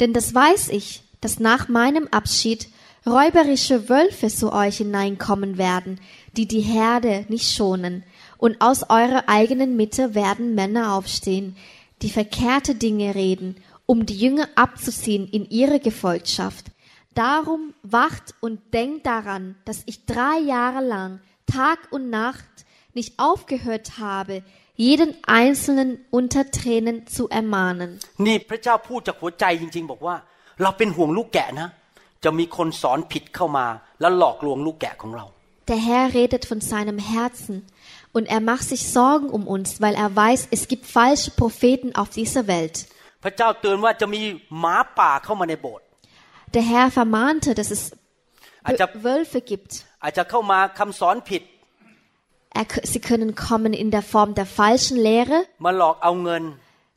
[0.00, 2.69] Denn das weiß ich, dass nach meinem Abschied
[3.05, 5.99] räuberische Wölfe zu euch hineinkommen werden,
[6.37, 8.03] die die Herde nicht schonen,
[8.37, 11.57] und aus eurer eigenen Mitte werden Männer aufstehen,
[12.01, 16.67] die verkehrte Dinge reden, um die Jünger abzuziehen in ihre Gefolgschaft.
[17.15, 22.45] Darum wacht und denkt daran, dass ich drei Jahre lang, Tag und Nacht,
[22.93, 24.43] nicht aufgehört habe,
[24.75, 27.99] jeden einzelnen unter Tränen zu ermahnen.
[28.17, 28.39] Nee,
[30.60, 31.68] เจ้าพูดจากหัวใจจริง ๆ บอกว่า เราเป็นห่วงลูกแกะนะ
[32.24, 33.66] จะมีคนสอนผิดเข้ามา
[34.00, 35.26] แล้วหลอกลวงลูกแกะของเรา
[35.70, 37.54] Der Herr redet von seinem Herzen
[38.16, 42.08] und er macht sich Sorgen um uns, weil er weiß, es gibt falsche Propheten auf
[42.20, 42.76] dieser Welt.
[43.24, 44.20] พระเจ้าเตือนว่าจะมี
[44.60, 45.86] หมาป่าเข้ามาในโบสถ์
[46.54, 47.82] Der Herr vermahnte, dass es
[48.68, 49.70] Also- Wölfe gibt.
[50.02, 51.42] อาจจะเข้ามาคำสอนผิด
[52.60, 55.38] Er, sie können kommen in der Form der falschen Lehre.
[55.64, 56.44] มาหลอกเอาเงิน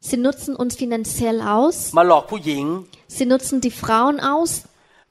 [0.10, 1.76] Sie nutzen uns finanziell aus.
[1.98, 2.64] มาหลอกผู้หญิง
[3.18, 4.52] Sie nutzen die Frauen aus.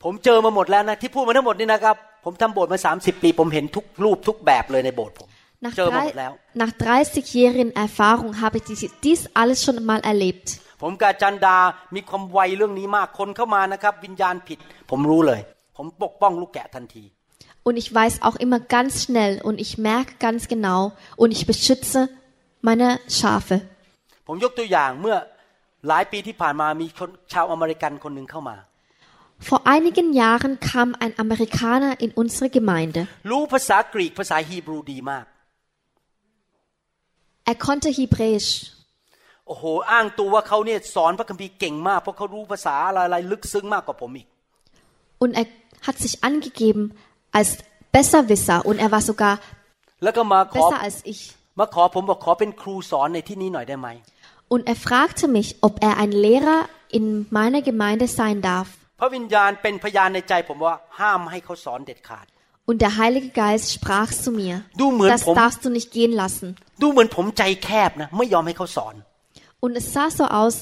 [0.04, 5.28] ผมเจอมาหมดแล้วนะที่พูดมาทั้งหมดนี่นะครับ ผมทำโบสถ์มา 30 ปี ผมเห็นทุกรูปทุกแบบเลยในโบสถ์ผม
[5.64, 6.32] Nach, เจอมาหม drei, ดแล้ว
[6.62, 10.48] nach 30-jährigen Erfahrung habe ich dies, dies alles schon mal erlebt.
[10.82, 11.57] ผมกับอาจันดา
[11.94, 14.59] มีความไวเรื่องนี้มาก คนเข้ามานะครับ วิญญาณผิด
[14.90, 15.40] ผมรู้เลย
[15.76, 17.04] ผมปกป้องลูกแกะทันที
[17.66, 20.80] Und ich weiß auch immer ganz schnell und ich merke ganz genau
[21.20, 22.00] und ich beschütze
[22.68, 22.88] meine
[23.18, 23.57] Schafe.
[24.26, 25.16] ผมยกตัวอย่างเมื่อ
[25.88, 28.57] หลายปีที่ผ่านมามีคนชาวอเมริกันคนหนึ่งเข้ามา
[29.48, 33.00] Vor einigen Jahren kam ein Amerikaner in unsere Gemeinde.
[33.30, 35.24] รู้ภาษากรีกภาษาฮีบรูดีมาก
[37.50, 38.50] Er konnte Hebräisch
[39.46, 44.28] โอ้โห อ้างตัวว่าเขาเนี่ยสอนพระคัมภีร์เก่งมาก เพราะเขารู้ภาษาอะไรๆลึกซึ้งมากกว่าผมอีก
[45.22, 45.46] und er
[45.86, 46.84] hat sich angegeben
[47.38, 47.50] als
[47.94, 49.34] Besserwisser und er war sogar
[50.02, 51.20] แล้วก็มาขอ besser als ich.
[51.59, 53.88] มาขอผมบอกขอเป็นครูสอนในที่นี้หน่อยได้ไหม
[54.54, 56.61] Und er fragte mich, ob er ein Lehrer
[56.98, 57.04] in
[57.38, 58.68] meiner Gemeinde sein darf.
[59.00, 62.26] พระวิญญาณเป็นพยานในใจผมว่าห้ามให้เขาสอนเด็ดขาด
[62.68, 66.12] Und der Heilige Geist sprach zu mir, Du, mein das Pom- darfst du nicht gehen
[66.22, 66.46] lassen.
[66.82, 68.94] ดูเหมือนผมใจแคบนะไม่ยอมให้เขาสอน
[69.64, 70.57] Und es sah so aus,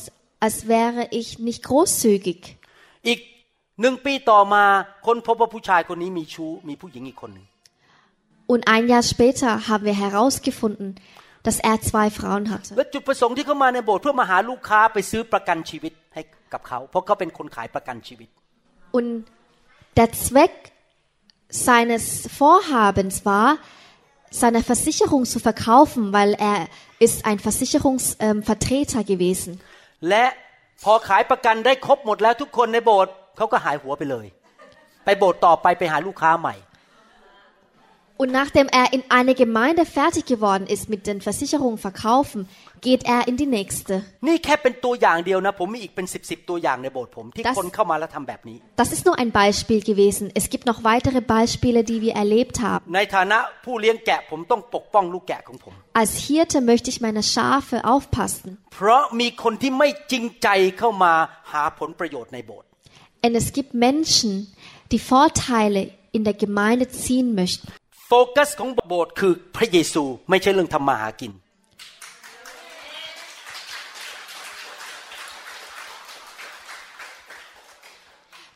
[0.44, 2.40] als wäre ich nicht großzügig.
[3.08, 3.18] อีก
[3.80, 4.64] หนึ่งปีต่อมา
[5.06, 7.46] คนพบว่าผู้ชายคนนี้มีชู้มีผู้หญิงอีกคนหนึ่ง
[8.48, 10.96] Und ein Jahr später haben wir herausgefunden,
[11.42, 12.70] dass er zwei Frauen hatte.
[12.78, 16.22] และจุดประสงค์ที่เขามาในโบสถ์เพื่อมาหาลูกค้าไปซื้อประกันชีวิตให้
[16.52, 18.28] กับเขา เพราะเขาเป็นคนขายประกันชีวิต
[18.96, 19.10] Und
[19.98, 20.54] der Zweck
[21.66, 22.04] seines
[22.40, 23.48] Vorhabens war,
[24.42, 26.58] seine Versicherung zu verkaufen, weil er
[27.06, 29.52] ist ein Versicherungsvertreter gewesen.
[30.08, 30.24] และ
[30.84, 34.26] พอขายประกันได้ครบหมดแล้วทุกคนในโบสถ์เขาก็หายหัวไปเลย
[35.04, 36.54] ไปโบสถ์ต่อไปไปหาลูกค้าใหม่
[38.18, 42.48] Und nachdem er in einer Gemeinde fertig geworden ist mit den Versicherungen verkaufen,
[42.80, 43.94] geht er in die nächste.
[44.26, 50.24] นี่แค่เป็นตัวอย่างเดียวนะ ผมมีอีกเป็นสิบสิบตัวอย่างในโบสถ์ผม ที่ Das- คนเข้ามาแล้วทำแบบนี้ Das ist nur ein Beispiel gewesen.
[50.40, 52.82] Es gibt noch weitere Beispiele, die wir erlebt haben.
[52.96, 58.48] ในฐานะผู้เลี้ยงแกะผมต้องปกป้องลูกแกะของผม Als Hirte möchte ich meine Schafe aufpassen.
[58.74, 61.12] เพราะมีคนที่ไม่จริงใจเข้ามา
[61.52, 62.68] หาผลประโยชน์ในโบสถ์
[63.22, 64.30] Denn es gibt Menschen,
[64.92, 65.80] die Vorteile
[66.16, 67.68] in der Gemeinde ziehen möchten.
[68.11, 71.31] โฟกัสของโบสถ์คือพระเยซูไม่ใช่เรื่องทำมาหากิน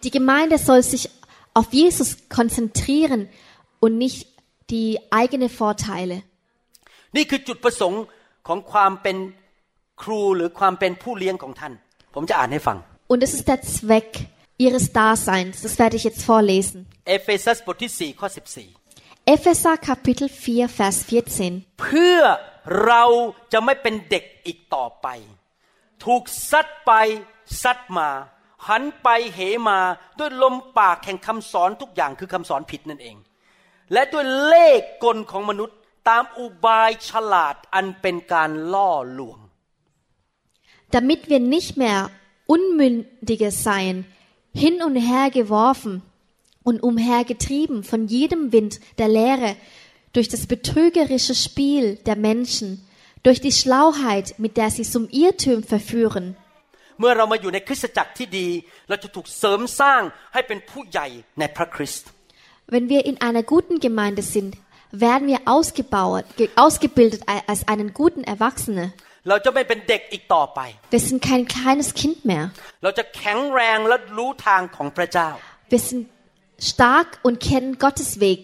[0.04, 1.04] Die Gemeinde soll sich
[1.60, 3.22] auf Jesus konzentrieren
[3.84, 4.20] und nicht
[4.74, 4.90] die
[5.20, 6.16] eigenen Vorteile.
[7.16, 8.04] นี่คือจุดประสงค์
[8.48, 9.18] ของความเป็น
[10.04, 11.74] ครูหรือความเป็นผู้เลี้ยงของท่าน
[12.16, 12.78] ผมจะอ่านให้ฟัง
[13.12, 14.12] Und es ist der Zweck
[14.66, 15.56] ihres Daseins.
[15.66, 16.78] Das werde ich jetzt vorlesen.
[17.10, 18.83] เอเฟซัสบทที่4ข้อ14
[19.26, 21.64] Epheser Kapitel 4, Vers 14.
[21.82, 22.20] เพื่อ
[22.86, 23.04] เรา
[23.52, 25.08] จะไม่เป็นเด็กอีกต่อไป
[26.04, 26.92] ถูกซัดไป
[27.62, 28.10] ซัดมา
[28.68, 29.80] หันไปเหมา
[30.20, 33.18] ด้วยลมปากแห่งคำสอนทุกอย่างคือคำสอนผิดนั่นเอง
[33.92, 35.78] และด้วยเล่ห์กลของมนุษย์
[36.10, 39.40] ตามอุบายฉลาดอันเป็นการล่อลวง
[40.96, 42.00] damit wir nicht mehr
[42.54, 43.98] Unmündige seien,
[44.64, 45.94] hin und her geworfen
[46.69, 49.57] und umhergetrieben von jedem Wind der Lehre,
[50.13, 52.69] durch das betrügerische Spiel der Menschen,
[53.23, 56.27] durch die Schlauheit, mit der sie zum Irrtum verführen.
[57.01, 58.49] เมื่อเรามาอยู่ในคริสตจักรที่ดี
[58.89, 61.07] เราจะถูกเสริมสร้างให้เป็นผู้ใหญ่
[61.39, 62.09] ในพระคริสต์
[62.75, 64.53] Wenn wir in einer guten Gemeinde sind,
[65.07, 68.85] werden wir ausgebaut, ge- ausgebildet a- als einen guten Erwachsene.
[69.29, 70.61] เราจะไม่เป็นเด็กอีกต่อไป
[70.95, 72.45] Wir sind kein kleines Kind mehr.
[72.83, 75.29] เราจะแข็งแรงและรู้ทางของพระเจ้า
[75.73, 76.03] Wir sind
[76.71, 78.43] stark und kennen Gottes Weg.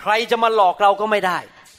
[0.00, 1.38] ใครจะมาหลอกเราก็ไม่ได้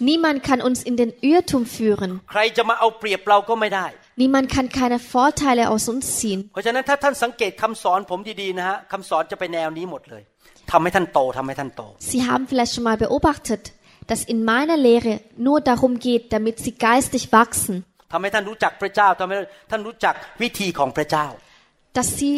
[0.10, 2.12] Niemand kann uns in den Irrtum führen.
[2.32, 3.88] ใครจะมาเอาเปรียบเราก็ไม่ได้
[4.22, 6.40] Niemand kann keine Vorteile aus uns ziehen.
[6.54, 10.24] เพราะฉะนั้นถ้าท่านสังเกตคำสอนผมดีๆนะฮะคำสอนจะไปแนวนี้หมดเลย
[10.72, 13.64] ทำให้ท่านโตทำให้ท่านโต Sie haben vielleicht schon mal beobachtet,
[14.10, 15.14] dass in meiner Lehre
[15.48, 17.76] nur darum geht, damit sie geistig wachsen,
[18.14, 19.38] ทำให้ท่านรู้จักพระเจ้าทำให้
[19.72, 21.26] ท่านรู้จักวิธีของพระเจ้า
[21.98, 22.34] dass sie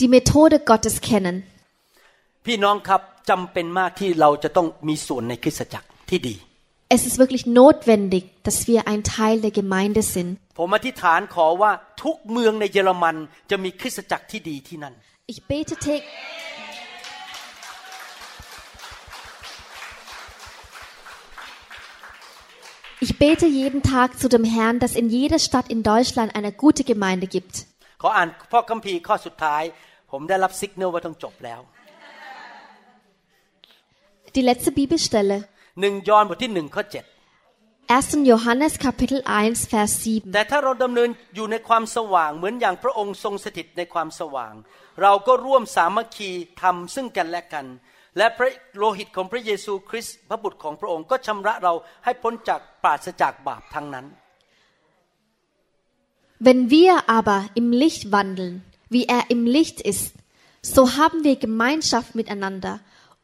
[0.00, 1.36] die Methode Gottes kennen.
[2.46, 3.00] พี่น้องครับ
[3.30, 6.36] จำเป็นมากที่เราจะต้องมีส่วนในคริสตจักรที่ดี
[6.96, 10.30] Es ist wirklich notwendig, dass wir ein Teil der Gemeinde sind.
[10.58, 11.72] ผมอธิษฐานขอว่า
[12.02, 13.16] ทุกเมืองในเยอรมัน
[13.50, 14.94] จะมีคริสตจักรที่ดีที่นั่น
[15.32, 16.04] Ich bete täglich.
[23.02, 26.84] Ich bete jeden Tag zu dem Herrn, dass in jeder Stadt in Deutschland eine gute
[26.84, 27.64] Gemeinde gibt.
[34.35, 35.37] Die letzte Bibelstelle.
[35.81, 37.05] หนึ่งยอห์นบทที่หนึ่งข้อเจ็ด
[37.87, 38.29] 1.
[38.29, 40.33] Johannes Kapitel 1, Vers 7.
[40.33, 44.53] แต่ถ้าเราดำเนินอยู่ในความสว่างเหมือนอย่างพระองค์ทรงสถิตในความสว่าง
[45.01, 46.29] เราก็ร่วมสามัคคี
[46.61, 47.65] ทำซึ่งกันและกัน
[48.17, 51.73] และพระโลหิตของพระเยซูคริสต์พระบุตรของพระองค์ก็ชำระเรา
[52.03, 54.07] ให้พ้นจากปราศจากบาปทั้งนั้น
[56.47, 58.55] Wenn wir aber im Licht wandeln,
[58.93, 60.05] wie er im Licht ist,
[60.75, 62.73] so haben wir Gemeinschaft miteinander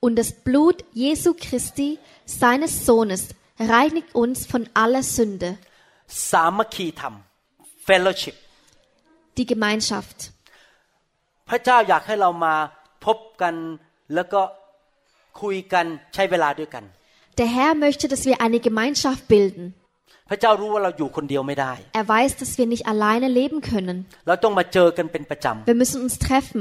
[0.04, 3.22] und das Blut Jesu Christi, seines Sohnes,
[3.58, 5.50] reinigt uns von aller Sünde.
[6.30, 7.14] สามัคคีธรรม
[7.88, 8.36] fellowship
[9.38, 10.18] Die Gemeinschaft.
[11.48, 12.54] พระเจ้าอยากให้เรามา
[13.06, 13.54] พบกัน
[14.14, 14.40] แล้วก็
[15.42, 16.84] คุยกันใช้เวลาด้วยกัน
[17.40, 19.64] Der Herr möchte, dass wir eine Gemeinschaft bilden.
[20.30, 23.96] พระเจ้ารู้ว่าเราอยู่คนเดียวไม่ได้ Er weiß, dass wir nicht alleine leben können.
[24.28, 26.60] เราต้องมาเจอกันเป็นประจ Wir müssen uns treffen.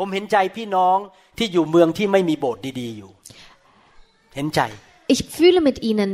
[0.00, 0.98] ำผมเห็นใจพี่น้อง
[1.38, 3.10] ที่อยู่เมืองที่ไม่มีโบสถ์ดีๆอยู่
[4.36, 4.60] เห็นใจ
[5.14, 6.10] Ich fühle mit ihnen,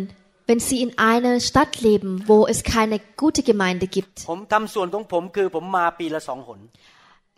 [0.49, 4.17] wenn sie in einer Stadt leben, wo es keine gute Gemeinde gibt.
[4.31, 6.61] ผมทำส่วนของผมคือผมมาปีละสองหน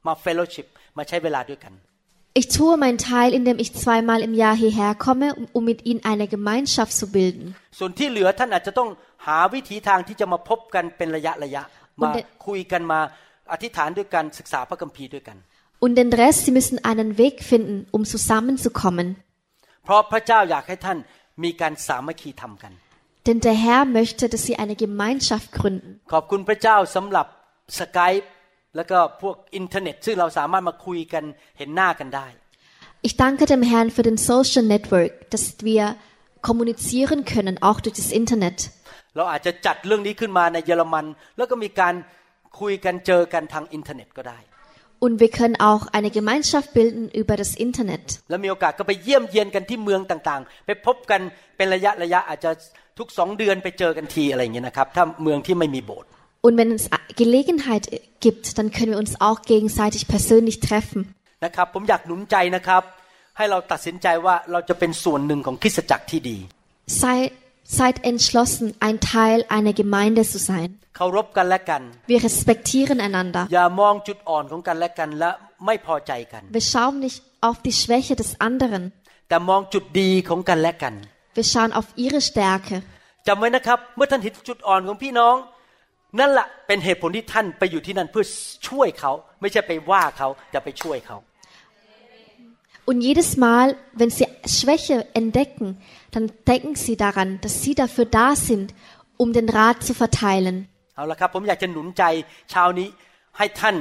[0.06, 0.66] มา fellowship
[0.98, 1.74] มาใช้เวลาด้วยกัน
[2.40, 6.02] Ich tue meinen Teil, indem ich zweimal im Jahr hierher komme, um, um mit ihnen
[6.12, 7.44] eine Gemeinschaft zu bilden.
[7.78, 8.88] ส่วนที่เหลือท่านอาจจะต้อง
[9.26, 11.62] หาวิธีทางที่จะมาพบกันเป็นระยะระยะ
[12.02, 12.16] มา Und
[15.77, 19.07] der- คุยกันมาอธิษฐานด้วยกันศึกษาพระคัมภีร์ด้วยกัน Und den Rest, sie müssen einen Weg finden, um zusammenzukommen.
[19.83, 20.97] เพราะพระเจ้าอยากให้ท่าน
[21.43, 22.73] มีการสามัคคีทำกัน
[23.27, 25.89] Denn der Herr möchte, dass sie eine Gemeinschaft gründen.
[26.13, 27.27] ขอบคุณพระเจ้าสำหรับ
[27.79, 28.13] สกาย
[28.75, 31.23] แล้วก็พวกอินเทอร์เน็ต ซึ่งเราสามารถมาคุยกัน
[31.57, 32.27] เห็นหน้ากันได้
[33.07, 35.83] Ich danke dem Herrn für den Social Network, dass wir
[36.47, 38.57] kommunizieren können, auch durch das Internet.
[39.15, 41.05] เราอาจจะจัดเรื่องนี้ขึ้นมาในเยอรมัน
[41.37, 41.95] แล้วก็มีการ
[42.59, 44.39] คุยกันเจอกันทางอินเทอร์เน็ตก็ได้
[45.03, 48.05] Und wir können auch eine Gemeinschaft bilden über das Internet.
[48.29, 51.21] แล้วมีโอกาสก็ไปเยี่ยมเยียนกันที่เมืองต่างๆ ไปพบกัน
[51.57, 52.51] เป็นระยะระยะอาจจะ
[52.99, 56.09] ทุกสองเดือนไปเจอกันทีอะไรอย่างเงี้ยนะครับ ถ้าเมืองที่ไม่มีโบสถ์
[56.47, 56.85] Und wenn es
[57.23, 57.83] Gelegenheit
[58.25, 61.01] gibt, dann können wir uns auch gegenseitig persönlich treffen.
[61.45, 62.83] นะครับ ผมอยากหนุนใจนะครับ
[63.37, 66.37] ให้เราตัดสินใจว่าเราจะเป็นส่วนหนึ่งของคริสตจักรที่ดี
[67.01, 67.19] Sei,
[67.76, 70.68] seid entschlossen, ein Teil einer Gemeinde zu sein.
[70.96, 73.42] เคารพกันและกัน Wir respektieren einander.
[73.54, 75.30] อย่ามองจุดอ่อนของกันและกันและ
[75.66, 78.82] ไม่พอใจกัน Wir schauen nicht auf die Schwäche des anderen.
[79.28, 80.94] แต่มองจุดดีของกันและกัน
[81.36, 82.76] Wir schauen auf ihre Stärke.
[83.26, 85.34] จำไว้นะครับเมื่อท่านเห็นจุดอ่อนของพี่น้อง
[86.20, 88.24] นั่นแหละเป็นเหตุผลที่ท่านไปอยู่ที่นั่นเพื่อ
[88.68, 91.16] ช่วยเขา ไม่ใช่ไปว่าเขาแต่ไปช่วยเขา
[92.89, 93.67] Und jedes Mal,
[93.99, 94.27] wenn sie
[94.57, 95.67] Schwäche entdecken,
[96.11, 98.67] dann denken sie daran, dass sie dafür da sind,
[99.21, 100.55] um den Rat zu verteilen.
[100.95, 102.03] เอาละครับผมอยากจะหนุนใจ
[102.51, 102.87] เช้านี้
[103.37, 103.75] ให้ท่าน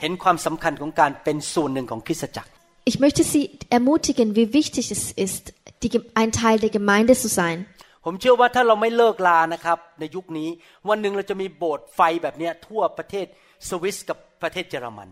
[0.00, 2.50] เห็นความสำคัญของการเป็นส่วนหนึ่งของคริสตจักร
[2.90, 3.44] Ich möchte Sie
[3.78, 5.44] ermutigen, wie wichtig es ist,
[5.82, 7.58] die, Ge- ein Teil der Gemeinde zu sein.
[8.04, 10.48] ผมเชื่อว่าถ้าเราไม่เลิกลานะครับ ในยุคนี้
[10.88, 13.26] วันหนึ่งเราจะมีโบสถ์ไฟแบบเนี้ยทั่วประเทศ
[13.68, 15.08] สวิสกับประเทศเยอรมัน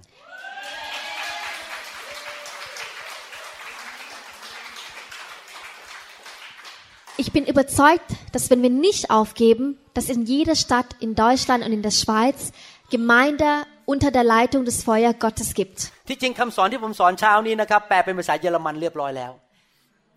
[7.22, 11.72] Ich bin überzeugt, dass wenn wir nicht aufgeben, dass in jeder Stadt in Deutschland und
[11.72, 12.52] in der Schweiz
[12.90, 15.78] Gemeinde unter der Leitung des Feuer Gottes gibt.
[16.08, 19.32] ที่จริงคำสอนที่ผมสอนเช้านี้นะครับ แปลเป็นภาษาเยอรมันเรียบร้อยแล้ว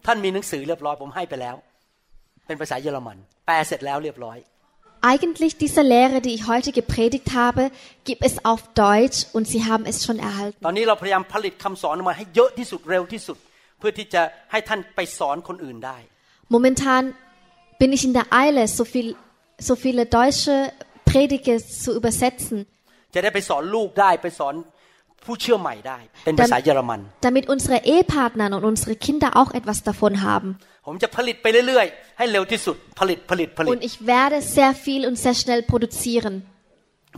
[0.06, 1.56] ท่านมีหนังสือเรียบร้อยผมให้ไปแล้ว
[2.48, 4.40] เป็นภาษาเยอรมัน แปลเสร็จแล้วเรียบร้อย
[5.14, 7.64] Eigentlich diese Lehre, die ich heute gepredigt habe,
[8.04, 10.60] gibt es auf Deutsch und Sie haben es schon erhalten.
[10.66, 13.38] ตอนนี้เราพยายามผลิตคำสอนออกมาให้เยอะที่สุดเร็วที่สุด
[13.80, 14.22] เพื่อที่จะ
[14.52, 15.98] ให้ท่านไปสอนคนอื่นได้
[16.56, 17.04] Momentan
[17.82, 19.16] bin ich in der Eile, so, viel,
[19.68, 20.56] so viele deutsche
[21.10, 22.58] Prediger zu übersetzen,
[23.14, 24.56] จะได้ไปสอนลูกได้ไปสอน
[25.26, 30.50] ผู้เชื่อใหม่ได้ เป็นภาษาเยอรมัน damit unsere Ehepartner und unsere Kinder auch etwas davon haben.
[30.88, 36.36] ผมจะผลิตไปเรื่อยๆ ให้เร็วที่สุด ผลิตผลิตผลิต Und ich werde sehr viel und sehr schnell produzieren.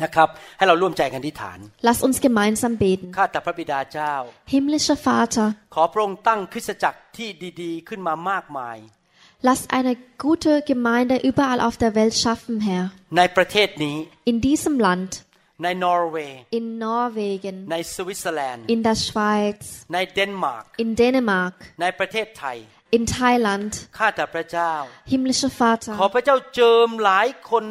[0.04, 3.08] นะครับ ให้เราร่วมใจกันที่ฐาน Lass uns gemeinsam beten.
[3.18, 4.14] ข้าแต่พระบิดาเจ้า
[4.52, 7.30] Himmlischer Vater, ขอพระองค์ตั้งคริสตจักรที่
[7.62, 8.78] ดีๆ ขึ้นมามากมาย
[9.48, 9.94] lass eine
[10.26, 12.84] gute Gemeinde überall auf der Welt schaffen, Herr.
[13.18, 13.98] ในประเทศนี้
[14.32, 15.12] In diesem Land,
[15.64, 19.60] ในนอร์เวย์ in Norwegen, ในสวิตเซอร์แลนด์ in der Schweiz,
[19.94, 22.58] ในเดนมาร์ก in Dänemark, ในประเทศไทย
[22.98, 23.72] in Thailand.
[23.98, 24.72] ข้าแต่พระเจ้า
[25.12, 25.52] Himmlischer
[26.00, 27.66] ขอ Vater, พระเจ้าเจิมหลายคน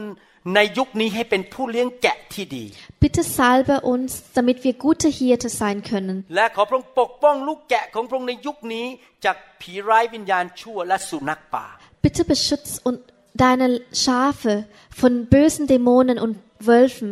[0.54, 2.66] ในยุคนี้ให้เป็นผู้เลี้ยงแกะที่ดี
[3.04, 6.18] bitte salbe uns, damit wir gute Hirte sein können.
[6.36, 8.86] และขอพระองค์ปกป้องลูกแกะของพระองค์ในยุคนี้
[9.26, 11.66] จากผีร้ายวิญญาณชั่วและสุนัขป่า
[12.06, 12.98] Bitte beschütz und
[13.46, 13.68] deine
[14.04, 14.54] Schafe
[15.02, 16.34] von bösen Dämonen und
[16.70, 17.10] Wölfen.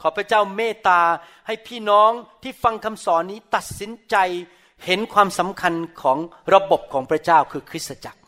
[0.00, 1.00] ขอพระเจ้าเมตตา
[1.46, 2.10] ให้พี่น้อง
[2.42, 4.16] ที่ฟังคำสอนนี้ตัดสินใจ
[4.86, 6.18] เห็นความสำคัญของ
[6.54, 8.20] ระบบของพระเจ้าคือคริสตจักร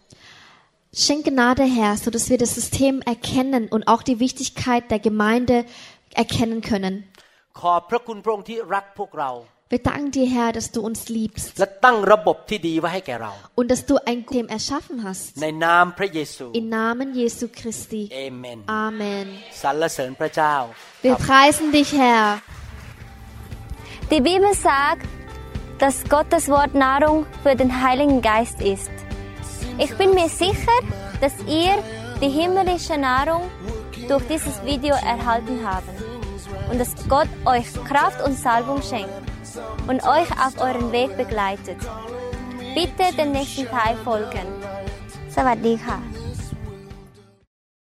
[0.94, 5.66] Schenk Gnade, Herr, so dass wir das System erkennen und auch die Wichtigkeit der Gemeinde
[6.14, 6.96] erkennen können.
[7.60, 9.32] ขอบพระคุณพระองค์ที่รักพวกเรา
[9.74, 14.98] Wir danken dir, Herr, dass du uns liebst และตั้งระบบที่ดีไว้ให้แก่เรา und dass du ein System erschaffen
[15.08, 15.26] hast.
[15.42, 18.04] ในนามพระเยซู Im Namen Jesu Christi.
[18.16, 19.26] เอเมน Amen.
[19.62, 20.56] สรรเสริญพระเจ้า
[21.06, 22.26] Wir preisen dich, Herr.
[24.12, 25.08] Die Bibel sagt,
[25.82, 28.92] dass Gottes Wort Nahrung für den Heiligen Geist ist.
[29.78, 30.78] Ich bin mir sicher,
[31.20, 31.74] dass ihr
[32.22, 33.44] die himmlische Nahrung
[34.08, 35.90] durch dieses Video erhalten habt
[36.70, 39.10] und dass Gott euch Kraft und Salbung schenkt
[39.88, 41.78] und euch auf euren Weg begleitet.
[42.76, 44.48] Bitte dem nächsten Teil folgen.
[45.36, 46.15] สวัสดีค่ะ